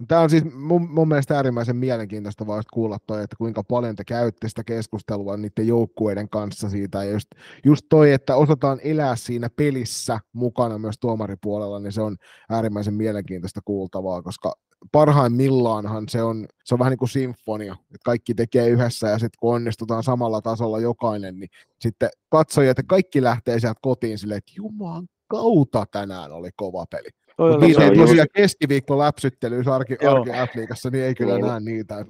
[0.07, 4.03] Tämä on siis mun, mun mielestä äärimmäisen mielenkiintoista vaan kuulla toi, että kuinka paljon te
[4.03, 7.03] käytte sitä keskustelua niiden joukkueiden kanssa siitä.
[7.03, 7.27] Ja just,
[7.65, 12.15] just toi, että osataan elää siinä pelissä mukana myös tuomaripuolella, niin se on
[12.49, 14.53] äärimmäisen mielenkiintoista kuultavaa, koska
[14.91, 19.37] parhaimmillaanhan se on, se on vähän niin kuin sinfonia, että kaikki tekee yhdessä ja sitten
[19.39, 21.49] kun onnistutaan samalla tasolla jokainen, niin
[21.81, 27.09] sitten katsojat ja kaikki lähtee sieltä kotiin silleen, että juman kautta tänään oli kova peli.
[27.39, 30.29] Mutta niitä ei on tosiaan keskiviikko läpsyttelyys arki, arki
[30.91, 31.45] niin ei kyllä Niin.
[31.45, 32.05] näe niitä.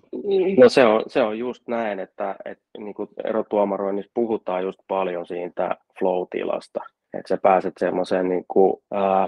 [0.58, 5.26] No se on, se on just näin, että, että niin kuin erotuomaroinnissa puhutaan just paljon
[5.26, 6.80] siitä flow-tilasta.
[7.14, 8.74] Että sä pääset semmoiseen niin kuin,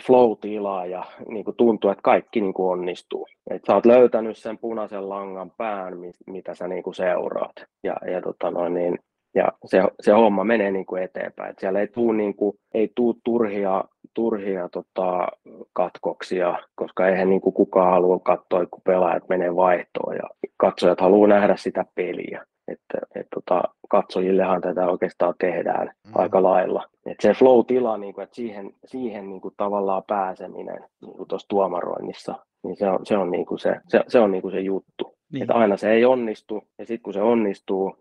[0.06, 3.28] flow-tilaan ja niin kuin tuntuu, että kaikki niin kuin onnistuu.
[3.50, 7.54] Että sä oot löytänyt sen punaisen langan pään, mi- mitä sä niin kuin seuraat.
[7.84, 9.00] Ja, ja, tota noin, niin,
[9.36, 11.52] ja se, se homma menee niin kuin eteenpäin.
[11.52, 15.28] Et siellä ei tule niin kuin, ei tuu turhia, turhia tota,
[15.74, 21.28] katkoksia, koska eihän niin kuin kukaan halua katsoa, kun pelaajat menee vaihtoon ja katsojat haluaa
[21.28, 22.46] nähdä sitä peliä.
[22.67, 26.12] Että et, tota, katsojillehan tätä oikeastaan tehdään Mm.
[26.12, 26.13] mm.
[26.15, 26.84] aika lailla.
[27.06, 32.36] Et se flow-tila, niin kuin, että siihen, siihen niin kuin tavallaan pääseminen niin tuossa tuomaroinnissa,
[32.63, 35.15] niin se on se, on, niin kuin se, se, se, on niin kuin se juttu.
[35.32, 35.44] Niin.
[35.44, 37.96] Että aina se ei onnistu, ja sitten kun se onnistuu,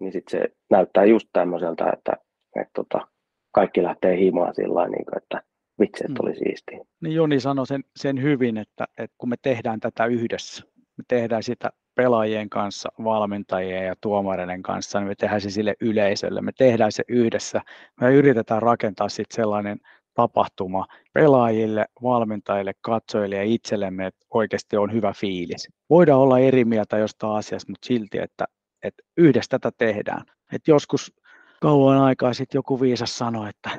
[0.00, 2.12] niin sitten se näyttää just tämmöiseltä, että,
[2.56, 3.08] että tota,
[3.52, 5.42] kaikki lähtee himaan sillä niin kuin, että
[5.80, 6.28] vitsi, että Mm.
[6.28, 6.78] oli siistiä.
[7.00, 11.42] Niin Joni sanoi sen, sen hyvin, että, että kun me tehdään tätä yhdessä, me tehdään
[11.42, 16.92] sitä pelaajien kanssa, valmentajien ja tuomareiden kanssa, niin me tehdään se sille yleisölle, me tehdään
[16.92, 17.60] se yhdessä,
[18.00, 19.78] me yritetään rakentaa sitten sellainen
[20.14, 25.68] tapahtuma pelaajille, valmentajille, katsojille ja itsellemme, että oikeasti on hyvä fiilis.
[25.90, 28.44] Voidaan olla eri mieltä jostain asiasta, mutta silti, että,
[28.82, 30.22] että yhdessä tätä tehdään.
[30.52, 31.12] Et joskus
[31.60, 33.70] kauan aikaa sitten joku viisas sanoi, että,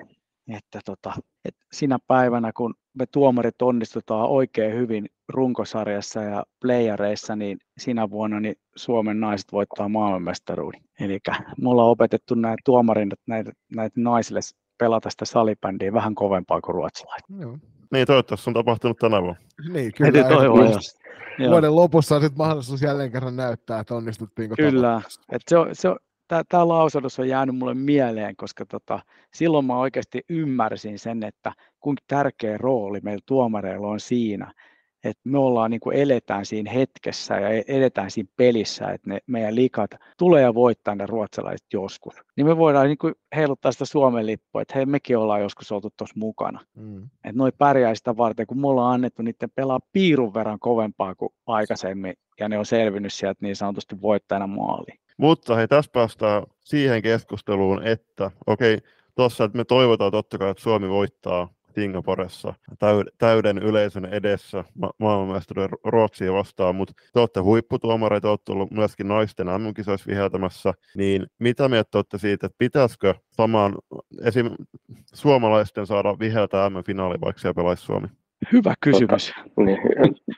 [0.48, 1.14] että, tota,
[1.46, 8.40] että sinä päivänä, kun me tuomarit onnistutaan oikein hyvin runkosarjassa ja playareissa, niin sinä vuonna
[8.40, 10.82] niin Suomen naiset voittaa maailmanmestaruuden.
[11.00, 11.20] Eli
[11.62, 14.40] me ollaan opetettu näitä tuomarin, näitä, näitä naisille
[14.80, 17.30] pelata sitä salibändiä vähän kovempaa kuin ruotsalaiset.
[17.40, 17.58] Joo.
[17.92, 19.42] Niin, toivottavasti se on tapahtunut tänä vuonna.
[19.70, 20.24] Niin, Heti kyllä.
[20.24, 20.80] toivoa, joo.
[21.40, 21.52] Joo.
[21.52, 25.02] Vuoden lopussa on sitten mahdollisuus jälleen kerran näyttää, että onnistuttiinko Kyllä.
[25.32, 29.00] Et se on, se on, tämä lausunnossa on jäänyt mulle mieleen, koska tota,
[29.34, 34.54] silloin mä oikeasti ymmärsin sen, että kuinka tärkeä rooli meillä tuomareilla on siinä,
[35.04, 39.20] että me ollaan niin kuin eletään siinä hetkessä ja e- eletään siinä pelissä, että ne
[39.28, 42.14] meidän likat tulee ja voittaa ne ruotsalaiset joskus.
[42.38, 45.90] Niin me voidaan niin kuin heiluttaa sitä Suomen lippua, että hei mekin ollaan joskus oltu
[45.98, 46.60] tuossa mukana.
[46.76, 47.04] Mm.
[47.04, 51.34] Että noi pärjää sitä varten, kun me ollaan annettu niiden pelaa piirun verran kovempaa kuin
[51.48, 55.00] aikaisemmin ja ne on selvinnyt sieltä niin sanotusti voittajana maaliin.
[55.18, 58.78] Mutta hei, tässä päästään siihen keskusteluun, että okei,
[59.16, 64.92] tuossa, että me toivotaan totta kai, että Suomi voittaa Singaporessa täyd- täyden yleisön edessä ma-
[64.98, 71.28] maailmanmestaruuden Ruotsia vastaan, mutta te olette huipputuomareita, te olette ollut myöskin naisten MM-kisoissa viheltämässä, niin
[71.40, 73.76] mitä mieltä olette siitä, että pitäisikö samaan
[74.24, 74.50] esim.
[75.14, 78.08] suomalaisten saada viheltää MM-finaali, vaikka siellä pelaisi Suomi?
[78.54, 79.34] Hyvä kysymys.
[79.58, 79.78] Niin,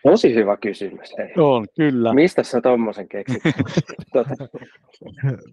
[0.04, 1.14] tosi hyvä kysymys.
[1.18, 1.30] Hei.
[1.38, 2.14] On, kyllä.
[2.14, 3.44] Mistä sä tommosen keksit?
[4.14, 4.36] tota,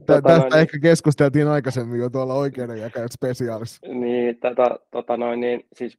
[0.06, 3.86] Tota Tästä noin- ehkä keskusteltiin aikaisemmin jo tuolla oikeudenjakajat spesiaalissa.
[3.86, 5.98] niin, tätä, tota noin, niin, siis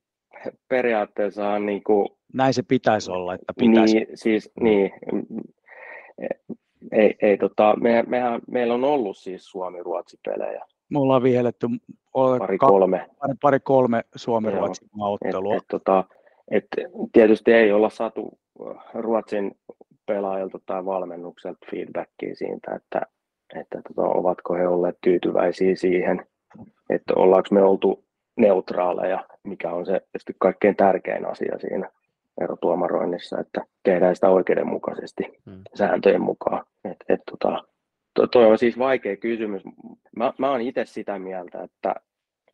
[0.68, 3.96] periaatteessa niin kuin, Näin se pitäisi olla, että pitäisi.
[3.96, 4.92] niin, siis, niin,
[6.92, 11.68] ei, ei tota, me, mehän, meillä on ollut siis Suomi-Ruotsi-pelejä, Me ollaan vihelletty
[12.40, 13.10] pari ka- kolme.
[13.20, 14.06] pari, pari kolme Et,
[15.58, 16.04] et, tota,
[16.52, 16.66] et,
[17.14, 19.52] tietysti ei olla saatu äh, Ruotsin
[20.06, 23.02] pelaajilta tai valmennukselta feedbackia siitä, että,
[23.56, 26.26] että tota, ovatko he olleet tyytyväisiä siihen,
[26.90, 28.06] että ollaanko me oltu
[28.38, 31.90] neutraaleja, mikä on se tietysti kaikkein tärkein asia siinä
[32.42, 35.62] erotuomaroinnissa, että tehdään sitä oikeudenmukaisesti Hmm.
[35.76, 36.66] sääntöjen mukaan.
[36.84, 37.64] Et, et, tota,
[38.14, 39.62] to, toi on siis vaikea kysymys.
[40.16, 41.96] Mä, mä oon itse sitä mieltä, että,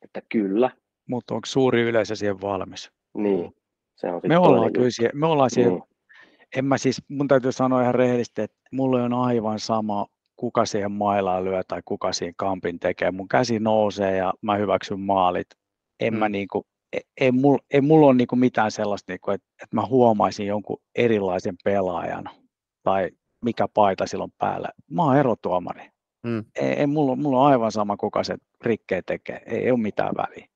[0.01, 0.71] että kyllä,
[1.09, 2.91] Mutta onko suuri yleisö siihen valmis?
[3.13, 3.55] niin.
[3.95, 5.83] Se on Me ollaan kyllä siihen, me ollaan siihen, Niin.
[6.57, 10.05] en mä siis, mun täytyy sanoa ihan rehellisesti, että mulle on aivan sama,
[10.35, 13.11] kuka siihen mailaan lyö tai kuka siinä kampin tekee.
[13.11, 15.47] Mun käsi nousee ja mä hyväksyn maalit.
[15.99, 16.31] En mä Mm.
[16.31, 20.47] niinku, ei, ei, mulla, ei mulla ole niinku mitään sellaista, niinku, että, että mä huomaisin
[20.47, 22.29] jonkun erilaisen pelaajan
[22.83, 23.09] tai
[23.45, 24.69] mikä paita silloin päällä.
[24.91, 25.89] Mä oon erotuomari.
[26.23, 26.45] Mm.
[26.55, 29.41] Ei, ei mulla, mulla on aivan sama, kuka se rikkeen tekee.
[29.45, 30.47] Ei, ei ole mitään väliä.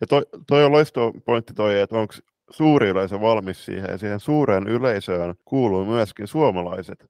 [0.00, 2.14] Ja toi, toi on loistava pointti toi, että onko
[2.50, 7.04] suuri yleisö valmis siihen, ja siihen suureen yleisöön kuuluu myöskin suomalaiset.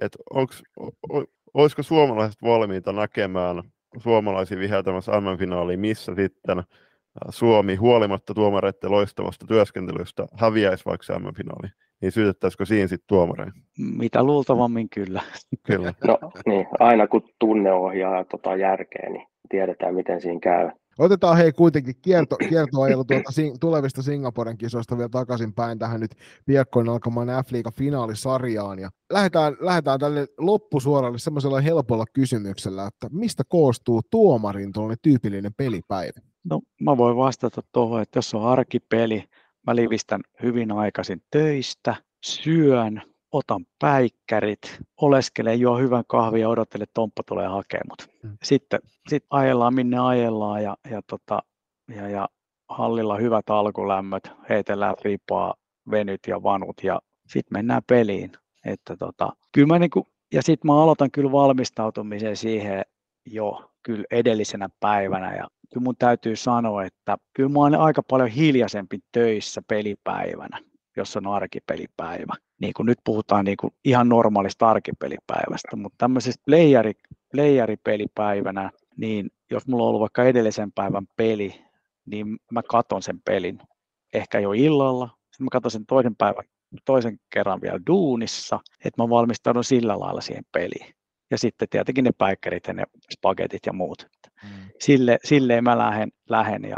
[0.00, 1.24] Että onks, o- o-
[1.54, 3.62] olisiko suomalaiset valmiita näkemään
[3.98, 6.62] suomalaisia viheltämässä MM-finaaliin, missä sitten
[7.28, 11.68] Suomi huolimatta tuomareiden loistavasta työskentelystä häviäisi vaikka MM-finaali,
[12.00, 13.52] niin syytettäisikö siinä sitten tuomareja?
[13.78, 15.22] Mitä luultavammin kyllä.
[15.66, 15.94] Kyllä.
[16.06, 20.70] No niin, aina kun tunne ohjaa tota järkeä, niin tiedetään miten siinä käy.
[20.98, 26.14] Otetaan hei kuitenkin kierto, kiertoajelu tuolta sing, tulevista Singaporen kisoista vielä takaisin päin tähän nyt
[26.46, 28.78] piakkoin alkamaan F-liiga finaalisarjaan.
[28.78, 36.20] Ja lähdetään, lähdetään tälle loppusuoralle semmoisella helpolla kysymyksellä, että mistä koostuu tuomarin tuollainen tyypillinen pelipäivä?
[36.44, 39.24] No mä voin vastata tuohon, että jos on arkipeli,
[39.66, 43.02] mä livistän hyvin aikaisin töistä, syön,
[43.32, 48.08] otan päikkärit, oleskelen, juo hyvän kahvin ja odottelen, että Tomppa tulee hakemaan mut.
[48.22, 48.36] Mm.
[48.42, 51.42] Sitten sit ajellaan minne ajellaan ja, ja, tota,
[51.96, 52.28] ja, ja
[52.68, 55.54] hallilla hyvät alkulämmöt, heitellään ripaa,
[55.90, 58.32] venyt ja vanut ja sitten mennään peliin.
[58.64, 62.82] Että tota, kyllä mä niinku, ja sitten mä aloitan kyllä valmistautumisen siihen
[63.26, 68.28] jo kyllä edellisenä päivänä ja kyllä mun täytyy sanoa, että kyllä mä oon aika paljon
[68.28, 70.58] hiljaisempi töissä pelipäivänä,
[70.96, 72.34] jos on arkipelipäivä.
[72.60, 76.92] Niin kuin nyt puhutaan niin kuin ihan normaalista arkipelipäivästä, mutta tämmöisestä leijari,
[77.32, 81.64] leijaripelipäivänä, niin jos mulla on ollut vaikka edellisen päivän peli,
[82.06, 83.58] niin mä katon sen pelin
[84.14, 86.44] ehkä jo illalla, sitten mä katon sen toisen päivän
[86.84, 90.94] toisen kerran vielä duunissa, että mä valmistaudun sillä lailla siihen peliin.
[91.30, 94.08] Ja sitten tietenkin ne päikkärit ja ne spagetit ja muut.
[94.42, 94.48] Mm.
[94.80, 96.76] Sille, silleen mä lähden, lähden ja,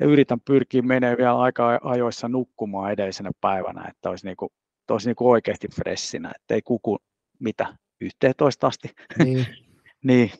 [0.00, 4.52] ja yritän pyrkiä menemään vielä aika ajoissa nukkumaan edellisenä päivänä, että olisi, niinku,
[4.90, 6.98] että olisi niinku oikeasti freshinä, että ei kuku
[7.38, 8.88] mitä 11 asti.
[9.18, 9.46] Niin.
[10.08, 10.30] niin,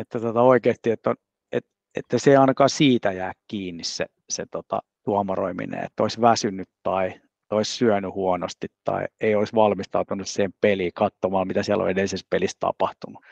[0.00, 1.14] että tota oikeasti, että,
[1.52, 6.68] että, että se ei ainakaan siitä jää kiinni se, se tota, tuomaroiminen, että olisi väsynyt
[6.82, 7.14] tai
[7.50, 12.56] olisi syönyt huonosti tai ei olisi valmistautunut siihen peliin katsomaan, mitä siellä on edellisessä pelissä
[12.60, 13.22] tapahtunut.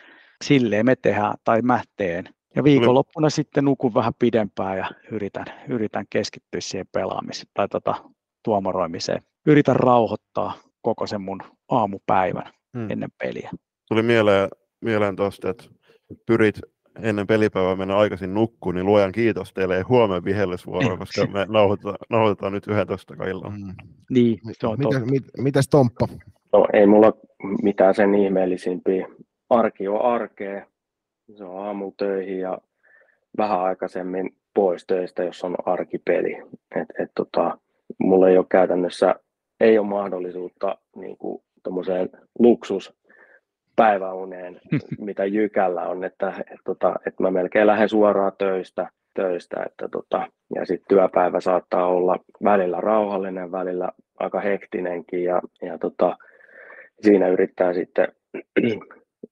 [0.44, 2.28] Silleen me tehdään, tai mä teen.
[2.56, 7.94] Ja viikonloppuna sitten nukun vähän pidempään ja yritän, yritän keskittyä siihen pelaamiseen tai tota,
[8.44, 9.22] tuomaroimiseen.
[9.46, 12.90] Yritän rauhoittaa koko sen mun aamupäivän hmm.
[12.90, 13.50] ennen peliä.
[13.88, 14.48] Tuli mieleen,
[14.80, 15.64] mieleen tuosta, että
[16.26, 16.60] pyrit
[17.02, 21.96] ennen pelipäivää mennä aikaisin nukkuun, niin luojan kiitos teille ei huomenna vihellysvuoro, koska me nauhoitetaan,
[22.10, 23.50] nauhoitetaan nyt 11 illalla.
[23.50, 23.74] Mm.
[24.10, 26.08] Niin, se on Mitäs, mit, mitäs Tomppa?
[26.52, 27.12] No ei mulla
[27.62, 29.08] mitään sen ihmeellisimpiä.
[29.50, 30.66] Arki on arkea.
[31.36, 32.58] Se on aamutöihin ja
[33.38, 36.42] vähän aikaisemmin pois töistä, jos on arkipeli.
[36.76, 37.58] Et, et tota,
[37.98, 39.14] mulla ei ole käytännössä
[39.60, 41.42] ei ole mahdollisuutta niin kuin,
[42.38, 42.94] luksus
[43.76, 44.60] päiväuneen,
[44.98, 49.88] mitä Jykällä on, että, että, tota, että, että mä melkein lähden suoraan töistä, töistä että
[49.88, 53.88] tota, ja sitten työpäivä saattaa olla välillä rauhallinen, välillä
[54.18, 56.16] aika hektinenkin ja, ja tota,
[57.00, 58.08] siinä yrittää sitten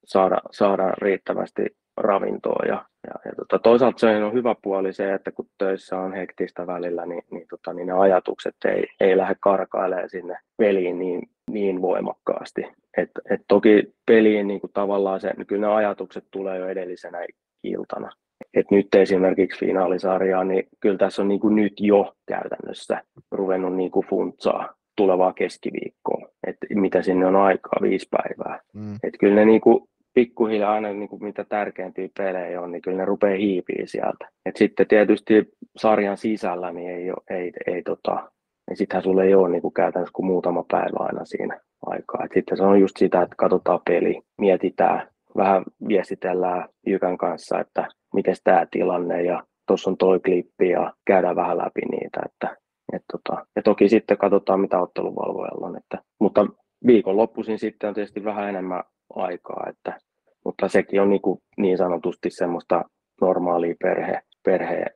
[0.04, 5.32] saada, saada riittävästi ravintoa ja, ja, ja tota, toisaalta se on hyvä puoli se, että
[5.32, 10.10] kun töissä on hektistä välillä, niin, niin, tota, niin ne ajatukset ei, ei lähde karkailemaan
[10.10, 12.66] sinne peliin niin, niin voimakkaasti.
[12.96, 17.18] Et, et toki peliin niin kuin tavallaan se, niin kyllä ne ajatukset tulee jo edellisenä
[17.62, 18.10] iltana.
[18.54, 23.90] Et nyt esimerkiksi finaalisarjaa, niin kyllä tässä on niin kuin nyt jo käytännössä ruvennut niin
[23.90, 28.60] kuin funtsaa tulevaa keskiviikkoa, että mitä sinne on aikaa, viisi päivää.
[28.72, 28.94] Mm.
[29.02, 32.96] Et kyllä ne niin kuin pikkuhiljaa aina niin kuin mitä tärkeimpiä pelejä on, niin kyllä
[32.96, 34.28] ne rupeaa hiipiä sieltä.
[34.46, 38.30] Et sitten tietysti sarjan sisällä niin ei, ei, ei, ei tota,
[38.68, 42.24] niin sittenhän sulle ei ole niin kuin käytännössä kuin muutama päivä aina siinä aikaa.
[42.24, 47.88] Et sitten se on just sitä, että katsotaan peli, mietitään, vähän viestitellään Jykän kanssa, että
[48.14, 52.20] miten tämä tilanne ja tuossa on toi klippi ja käydään vähän läpi niitä.
[52.26, 52.56] Että,
[52.92, 55.76] et tota, ja toki sitten katsotaan, mitä otteluvalvojalla on.
[55.76, 56.46] Että, mutta
[56.86, 58.82] viikonloppuisin sitten on tietysti vähän enemmän
[59.16, 59.98] aikaa, että,
[60.44, 62.84] mutta sekin on niin, kuin niin sanotusti semmoista
[63.20, 64.86] normaalia perhe, perhe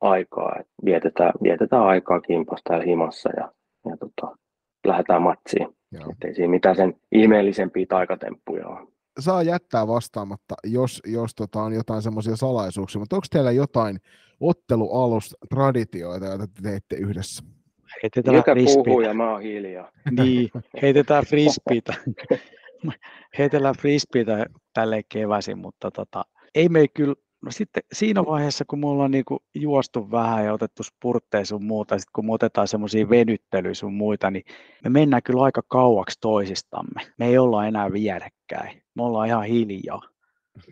[0.00, 3.52] aikaa, että vietetään, vietetään aikaa kimpassa täällä himassa ja,
[3.90, 4.36] ja tota,
[4.86, 5.68] lähdetään matsiin.
[6.10, 8.88] Että ei siinä mitään sen ihmeellisempiä taikatemppuja ole.
[9.20, 13.98] Saa jättää vastaamatta, jos, jos tota on jotain semmoisia salaisuuksia, mutta onko teillä jotain
[14.40, 17.44] ottelualustraditioita, joita te teette yhdessä?
[18.02, 18.54] Heitetään Joka
[18.84, 19.90] puhuu ja mä oon hiljaa.
[20.10, 20.50] Niin,
[20.82, 21.94] heitetään frisbeitä.
[23.38, 26.24] heitellään frisbeitä tälle keväisin, mutta tota,
[26.54, 27.14] ei me kyllä,
[27.44, 31.98] no sitten siinä vaiheessa, kun me ollaan niinku juostu vähän ja otettu spurtteja sun muuta,
[31.98, 34.44] sit kun me otetaan semmoisia venyttelyjä sun muita, niin
[34.84, 37.02] me mennään kyllä aika kauaksi toisistamme.
[37.18, 40.02] Me ei olla enää vierekkäin, me ollaan ihan hiljaa.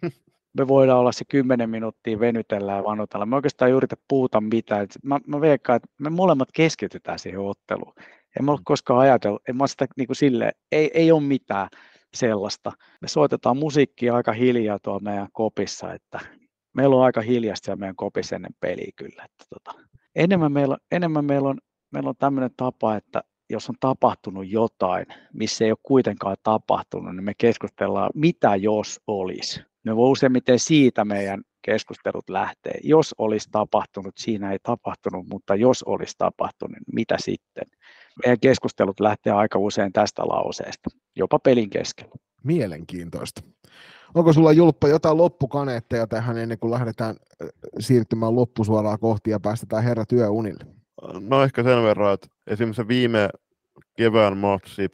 [0.59, 3.27] Me voidaan olla se 10 minuuttia venytellään ja vanutella.
[3.27, 4.87] Me oikeastaan ei yritä puhuta mitään.
[5.05, 7.93] Mä, mä veikkaan, että me molemmat keskitytään siihen otteluun.
[8.39, 11.69] En mä ole koskaan ajatellut, en mä sitä niin kuin sille, ei, ei ole mitään
[12.15, 12.73] sellaista.
[13.01, 16.21] Me soitetaan musiikkia aika hiljaa tuolla meidän kopissa, että
[16.75, 19.25] meillä on aika hiljasta siellä meidän kopissa ennen peliä kyllä.
[19.25, 19.85] Että tota,
[20.15, 21.59] enemmän meillä, enemmän meillä on,
[21.91, 27.25] meillä on tämmöinen tapa, että jos on tapahtunut jotain, missä ei ole kuitenkaan tapahtunut, niin
[27.25, 29.63] me keskustellaan, mitä jos olisi.
[29.85, 32.79] Ne voi useimmiten siitä meidän keskustelut lähtee.
[32.83, 37.65] Jos olisi tapahtunut, siinä ei tapahtunut, mutta jos olisi tapahtunut, niin mitä sitten?
[38.23, 42.13] Meidän keskustelut lähtee aika usein tästä lauseesta, jopa pelin keskellä.
[42.45, 43.43] Mielenkiintoista.
[44.15, 47.17] Onko sulla Julppa jotain loppukaneetteja tähän ennen kuin lähdetään
[47.79, 50.65] siirtymään loppusuoraan kohti ja päästetään herra työunille?
[51.21, 53.29] No ehkä sen verran, että esimerkiksi viime
[53.97, 54.89] kevään matsi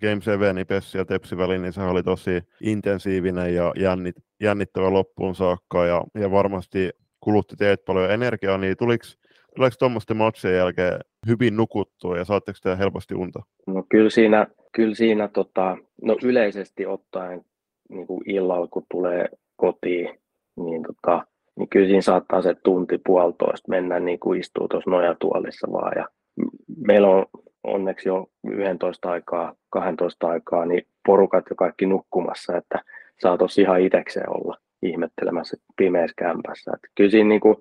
[0.00, 5.34] Game 7 Pessi ja Tepsi väliin, niin se oli tosi intensiivinen ja jännit, jännittävä loppuun
[5.34, 9.04] saakka ja, ja varmasti kulutti teet paljon energiaa, niin tuliko
[9.56, 13.42] Tuleeko tuommoisten matsien jälkeen hyvin nukuttua ja saatteko te helposti unta?
[13.66, 17.44] No kyllä siinä, kyllä siinä tota, no yleisesti ottaen
[17.88, 20.18] niin kuin illalla, kun tulee kotiin,
[20.56, 25.72] niin, tota, niin kyllä siinä saattaa se tunti puolitoista mennä niin kuin istuu tuossa nojatuolissa
[25.72, 25.92] vaan.
[25.96, 26.08] Ja
[26.86, 27.26] meillä on
[27.64, 32.80] onneksi jo 11 aikaa, 12 aikaa, niin porukat jo kaikki nukkumassa, että
[33.20, 36.72] saa tuossa ihan itsekseen olla ihmettelemässä pimeässä kämpässä.
[36.74, 37.56] Että kyllä siinä niin kuin,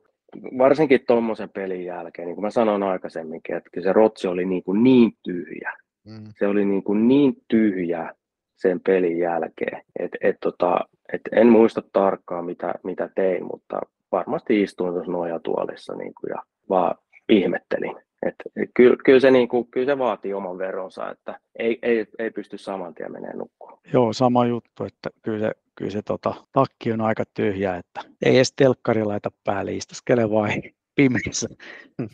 [0.58, 4.84] varsinkin tuommoisen pelin jälkeen, niin kuin mä sanoin aikaisemminkin, että se rotsi oli niin, kuin
[4.84, 5.74] niin tyhjä.
[6.06, 6.24] Mm.
[6.40, 8.16] Se oli niin, kuin niin tyhjä
[8.56, 10.80] sen pelin jälkeen, että et, tota,
[11.14, 16.44] et en muista tarkkaan mitä, mitä tein, mutta varmasti istuin tuossa nojatuolissa niin kuin, ja
[16.70, 16.96] vaan
[17.30, 17.96] ihmettelin.
[18.26, 18.36] Et,
[18.74, 22.58] kyllä, kyllä, se, niin kuin, kyllä se vaatii oman veronsa, että ei, ei, ei pysty
[22.58, 23.80] saman tien menee nukkumaan.
[23.94, 28.36] Joo, sama juttu, että kyllä se, kyllä se tota, takki on aika tyhjä, että ei
[28.36, 30.62] edes telkkari laita päälle, istuskele vain
[30.96, 31.48] pimeässä,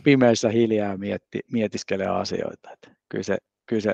[0.03, 2.71] pimeässä hiljaa mietti, mietiskele asioita.
[2.71, 3.93] Että kyllä, se, kyllä se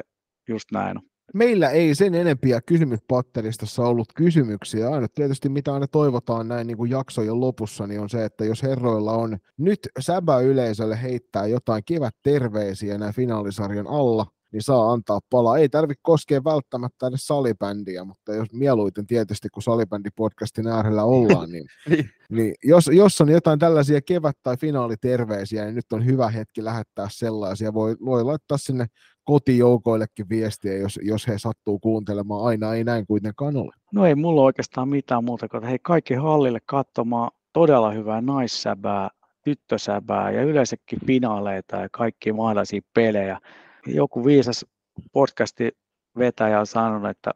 [0.49, 1.03] just näin on
[1.33, 4.89] meillä ei sen enempiä kysymyspatteristossa ollut kysymyksiä.
[4.89, 8.63] Aina tietysti mitä aina toivotaan näin niin kuin jaksojen lopussa, niin on se, että jos
[8.63, 15.19] herroilla on nyt säbä yleisölle heittää jotain kevät terveisiä näin finaalisarjan alla, niin saa antaa
[15.29, 15.57] palaa.
[15.57, 21.65] Ei tarvitse koskea välttämättä edes salibändiä, mutta jos mieluiten tietysti, kun salibändipodcastin äärellä ollaan, niin,
[21.89, 22.09] niin.
[22.29, 27.07] niin jos, jos on jotain tällaisia kevät- tai finaaliterveisiä, niin nyt on hyvä hetki lähettää
[27.11, 27.73] sellaisia.
[27.73, 28.85] Voi, voi laittaa sinne
[29.23, 32.45] kotijoukoillekin viestiä, jos, jos he sattuu kuuntelemaan.
[32.45, 33.73] Aina ei näin kuitenkaan ole.
[33.93, 39.09] No ei mulla oikeastaan mitään muuta kuin, hei kaikki hallille katsomaan todella hyvää naissäbää,
[39.43, 43.39] tyttösäbää ja yleensäkin finaaleita ja kaikki mahdollisia pelejä.
[43.87, 44.65] Joku viisas
[45.11, 45.71] podcasti
[46.17, 47.31] vetäjä on sanonut, että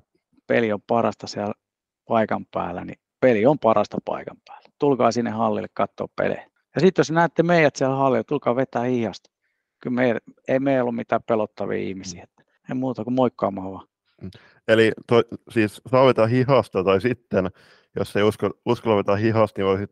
[0.47, 1.53] peli on parasta siellä
[2.07, 4.69] paikan päällä, niin peli on parasta paikan päällä.
[4.79, 6.49] Tulkaa sinne hallille katsoa pelejä.
[6.75, 9.29] Ja sitten jos näette meidät siellä hallilla, tulkaa vetää hihasta
[9.81, 10.17] kyllä me,
[10.47, 12.23] ei meillä ollut mitään pelottavia ihmisiä.
[12.23, 13.87] Että ei muuta kuin moikkaamaan vaan.
[14.21, 14.29] Mm.
[14.67, 17.49] Eli to, siis saa vetää hihasta tai sitten,
[17.95, 18.23] jos ei
[18.65, 19.89] usko, vetää hihasta, niin voisit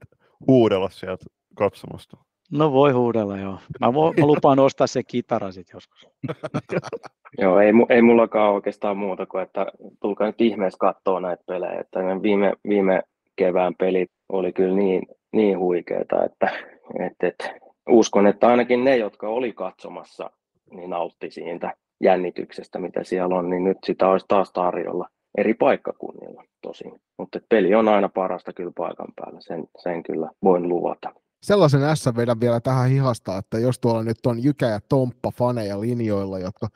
[0.48, 1.26] huudella sieltä
[1.56, 2.18] katsomasta.
[2.52, 3.60] No voi huudella, joo.
[3.80, 6.08] Mä, vo, mä lupaan ostaa se kitara sitten joskus.
[7.42, 9.66] joo, ei, ei mullakaan oikeastaan muuta kuin, että
[10.02, 11.80] tulkaa nyt ihmeessä katsoa näitä pelejä.
[11.80, 13.04] Että viime, viime
[13.36, 15.02] kevään pelit oli kyllä niin,
[15.34, 16.50] niin huikeita, että,
[17.00, 17.56] että, että
[17.90, 20.32] uskon, että ainakin ne, jotka oli katsomassa,
[20.72, 21.74] niin nautti siitä
[22.04, 27.02] jännityksestä, mitä siellä on, niin nyt sitä olisi taas tarjolla eri paikkakunnilla tosin.
[27.18, 31.14] Mutta peli on aina parasta kyllä paikan päällä, sen, sen kyllä voin luvata.
[31.46, 35.82] Sellaisen S vedän vielä tähän hihasta, että jos tuolla nyt on Jykä ja Tomppa faneja
[35.82, 36.68] linjoilla, jotka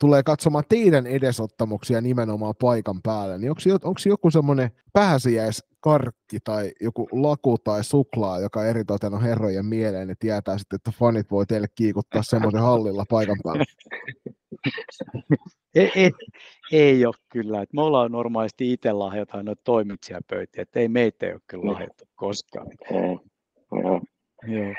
[0.00, 7.58] tulee katsomaan teidän edesottamuksia nimenomaan paikan päällä, niin onko joku semmoinen pääsiäiskarkki tai joku laku
[7.58, 12.22] tai suklaa, joka eritoten on herrojen mieleen, niin tietää sitten, että fanit voi teille kiikuttaa
[12.22, 13.64] semmoisen hallilla paikan päällä?
[15.74, 16.10] ei, ei,
[16.72, 17.62] ei ole kyllä.
[17.62, 22.04] Et me ollaan normaalisti itse lahjotaan noita toimitsijapöytiä, että ei meitä ei ole kyllä lahjattu
[22.14, 22.66] koskaan.
[22.90, 24.00] Joo.
[24.42, 24.74] Joo.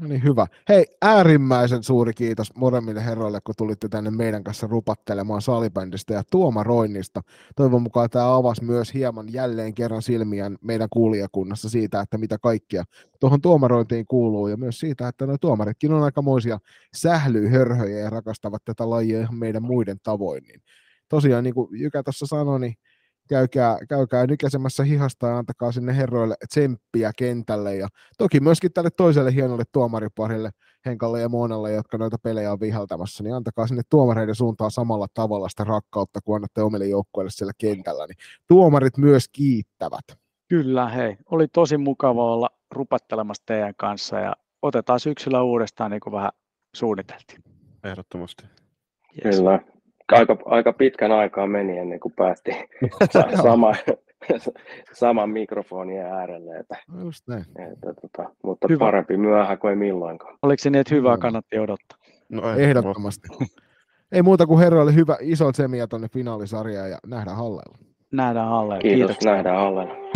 [0.00, 0.46] No niin, hyvä.
[0.68, 7.20] Hei, äärimmäisen suuri kiitos molemmille herroille, kun tulitte tänne meidän kanssa rupattelemaan salibändistä ja tuomaroinnista.
[7.56, 12.84] Toivon mukaan tämä avasi myös hieman jälleen kerran silmiään meidän kuulijakunnassa siitä, että mitä kaikkia
[13.20, 16.58] tuohon tuomarointiin kuuluu ja myös siitä, että nuo tuomaritkin on aikamoisia
[16.94, 20.42] sählyhörhöjä ja rakastavat tätä lajia meidän muiden tavoin.
[20.42, 20.62] Niin
[21.08, 22.74] tosiaan, niin kuin Jykä tuossa sanoi, niin
[23.30, 29.34] käykää, käykää nykäsemässä hihasta ja antakaa sinne herroille tsemppiä kentälle ja toki myöskin tälle toiselle
[29.34, 30.50] hienolle tuomariparille
[30.86, 35.48] Henkalle ja Moonalle, jotka noita pelejä on viheltämässä, niin antakaa sinne tuomareiden suuntaan samalla tavalla
[35.48, 38.16] sitä rakkautta, kun annatte omille joukkueille siellä kentällä, niin
[38.48, 40.04] tuomarit myös kiittävät.
[40.48, 41.16] Kyllä, hei.
[41.30, 46.30] Oli tosi mukava olla rupattelemassa teidän kanssa ja otetaan syksyllä uudestaan niin kuin vähän
[46.76, 47.42] suunniteltiin.
[47.84, 48.44] Ehdottomasti.
[49.24, 49.36] Yes.
[49.36, 49.60] Kyllä
[50.18, 52.56] aika, aika pitkän aikaa meni ennen kuin päästiin
[53.42, 53.72] sama,
[54.92, 56.56] saman mikrofonien äärelle.
[56.56, 57.44] Että, No Just näin.
[57.72, 58.78] että, tota, mutta Hyvä.
[58.78, 60.38] parempi myöhään kuin ei milloinkaan.
[60.42, 61.18] Oliko se niin, että hyvää Joo.
[61.18, 61.98] kannatti odottaa?
[62.28, 63.28] No, ei, Ehdottomasti.
[64.12, 67.78] Ei muuta kuin herroille hyvä iso tsemiä tuonne finaalisarjaan ja nähdään hallella.
[68.12, 68.78] Nähdään alle.
[68.78, 69.32] Kiitos, Kiitoksia.
[69.32, 70.09] nähdään Hallella.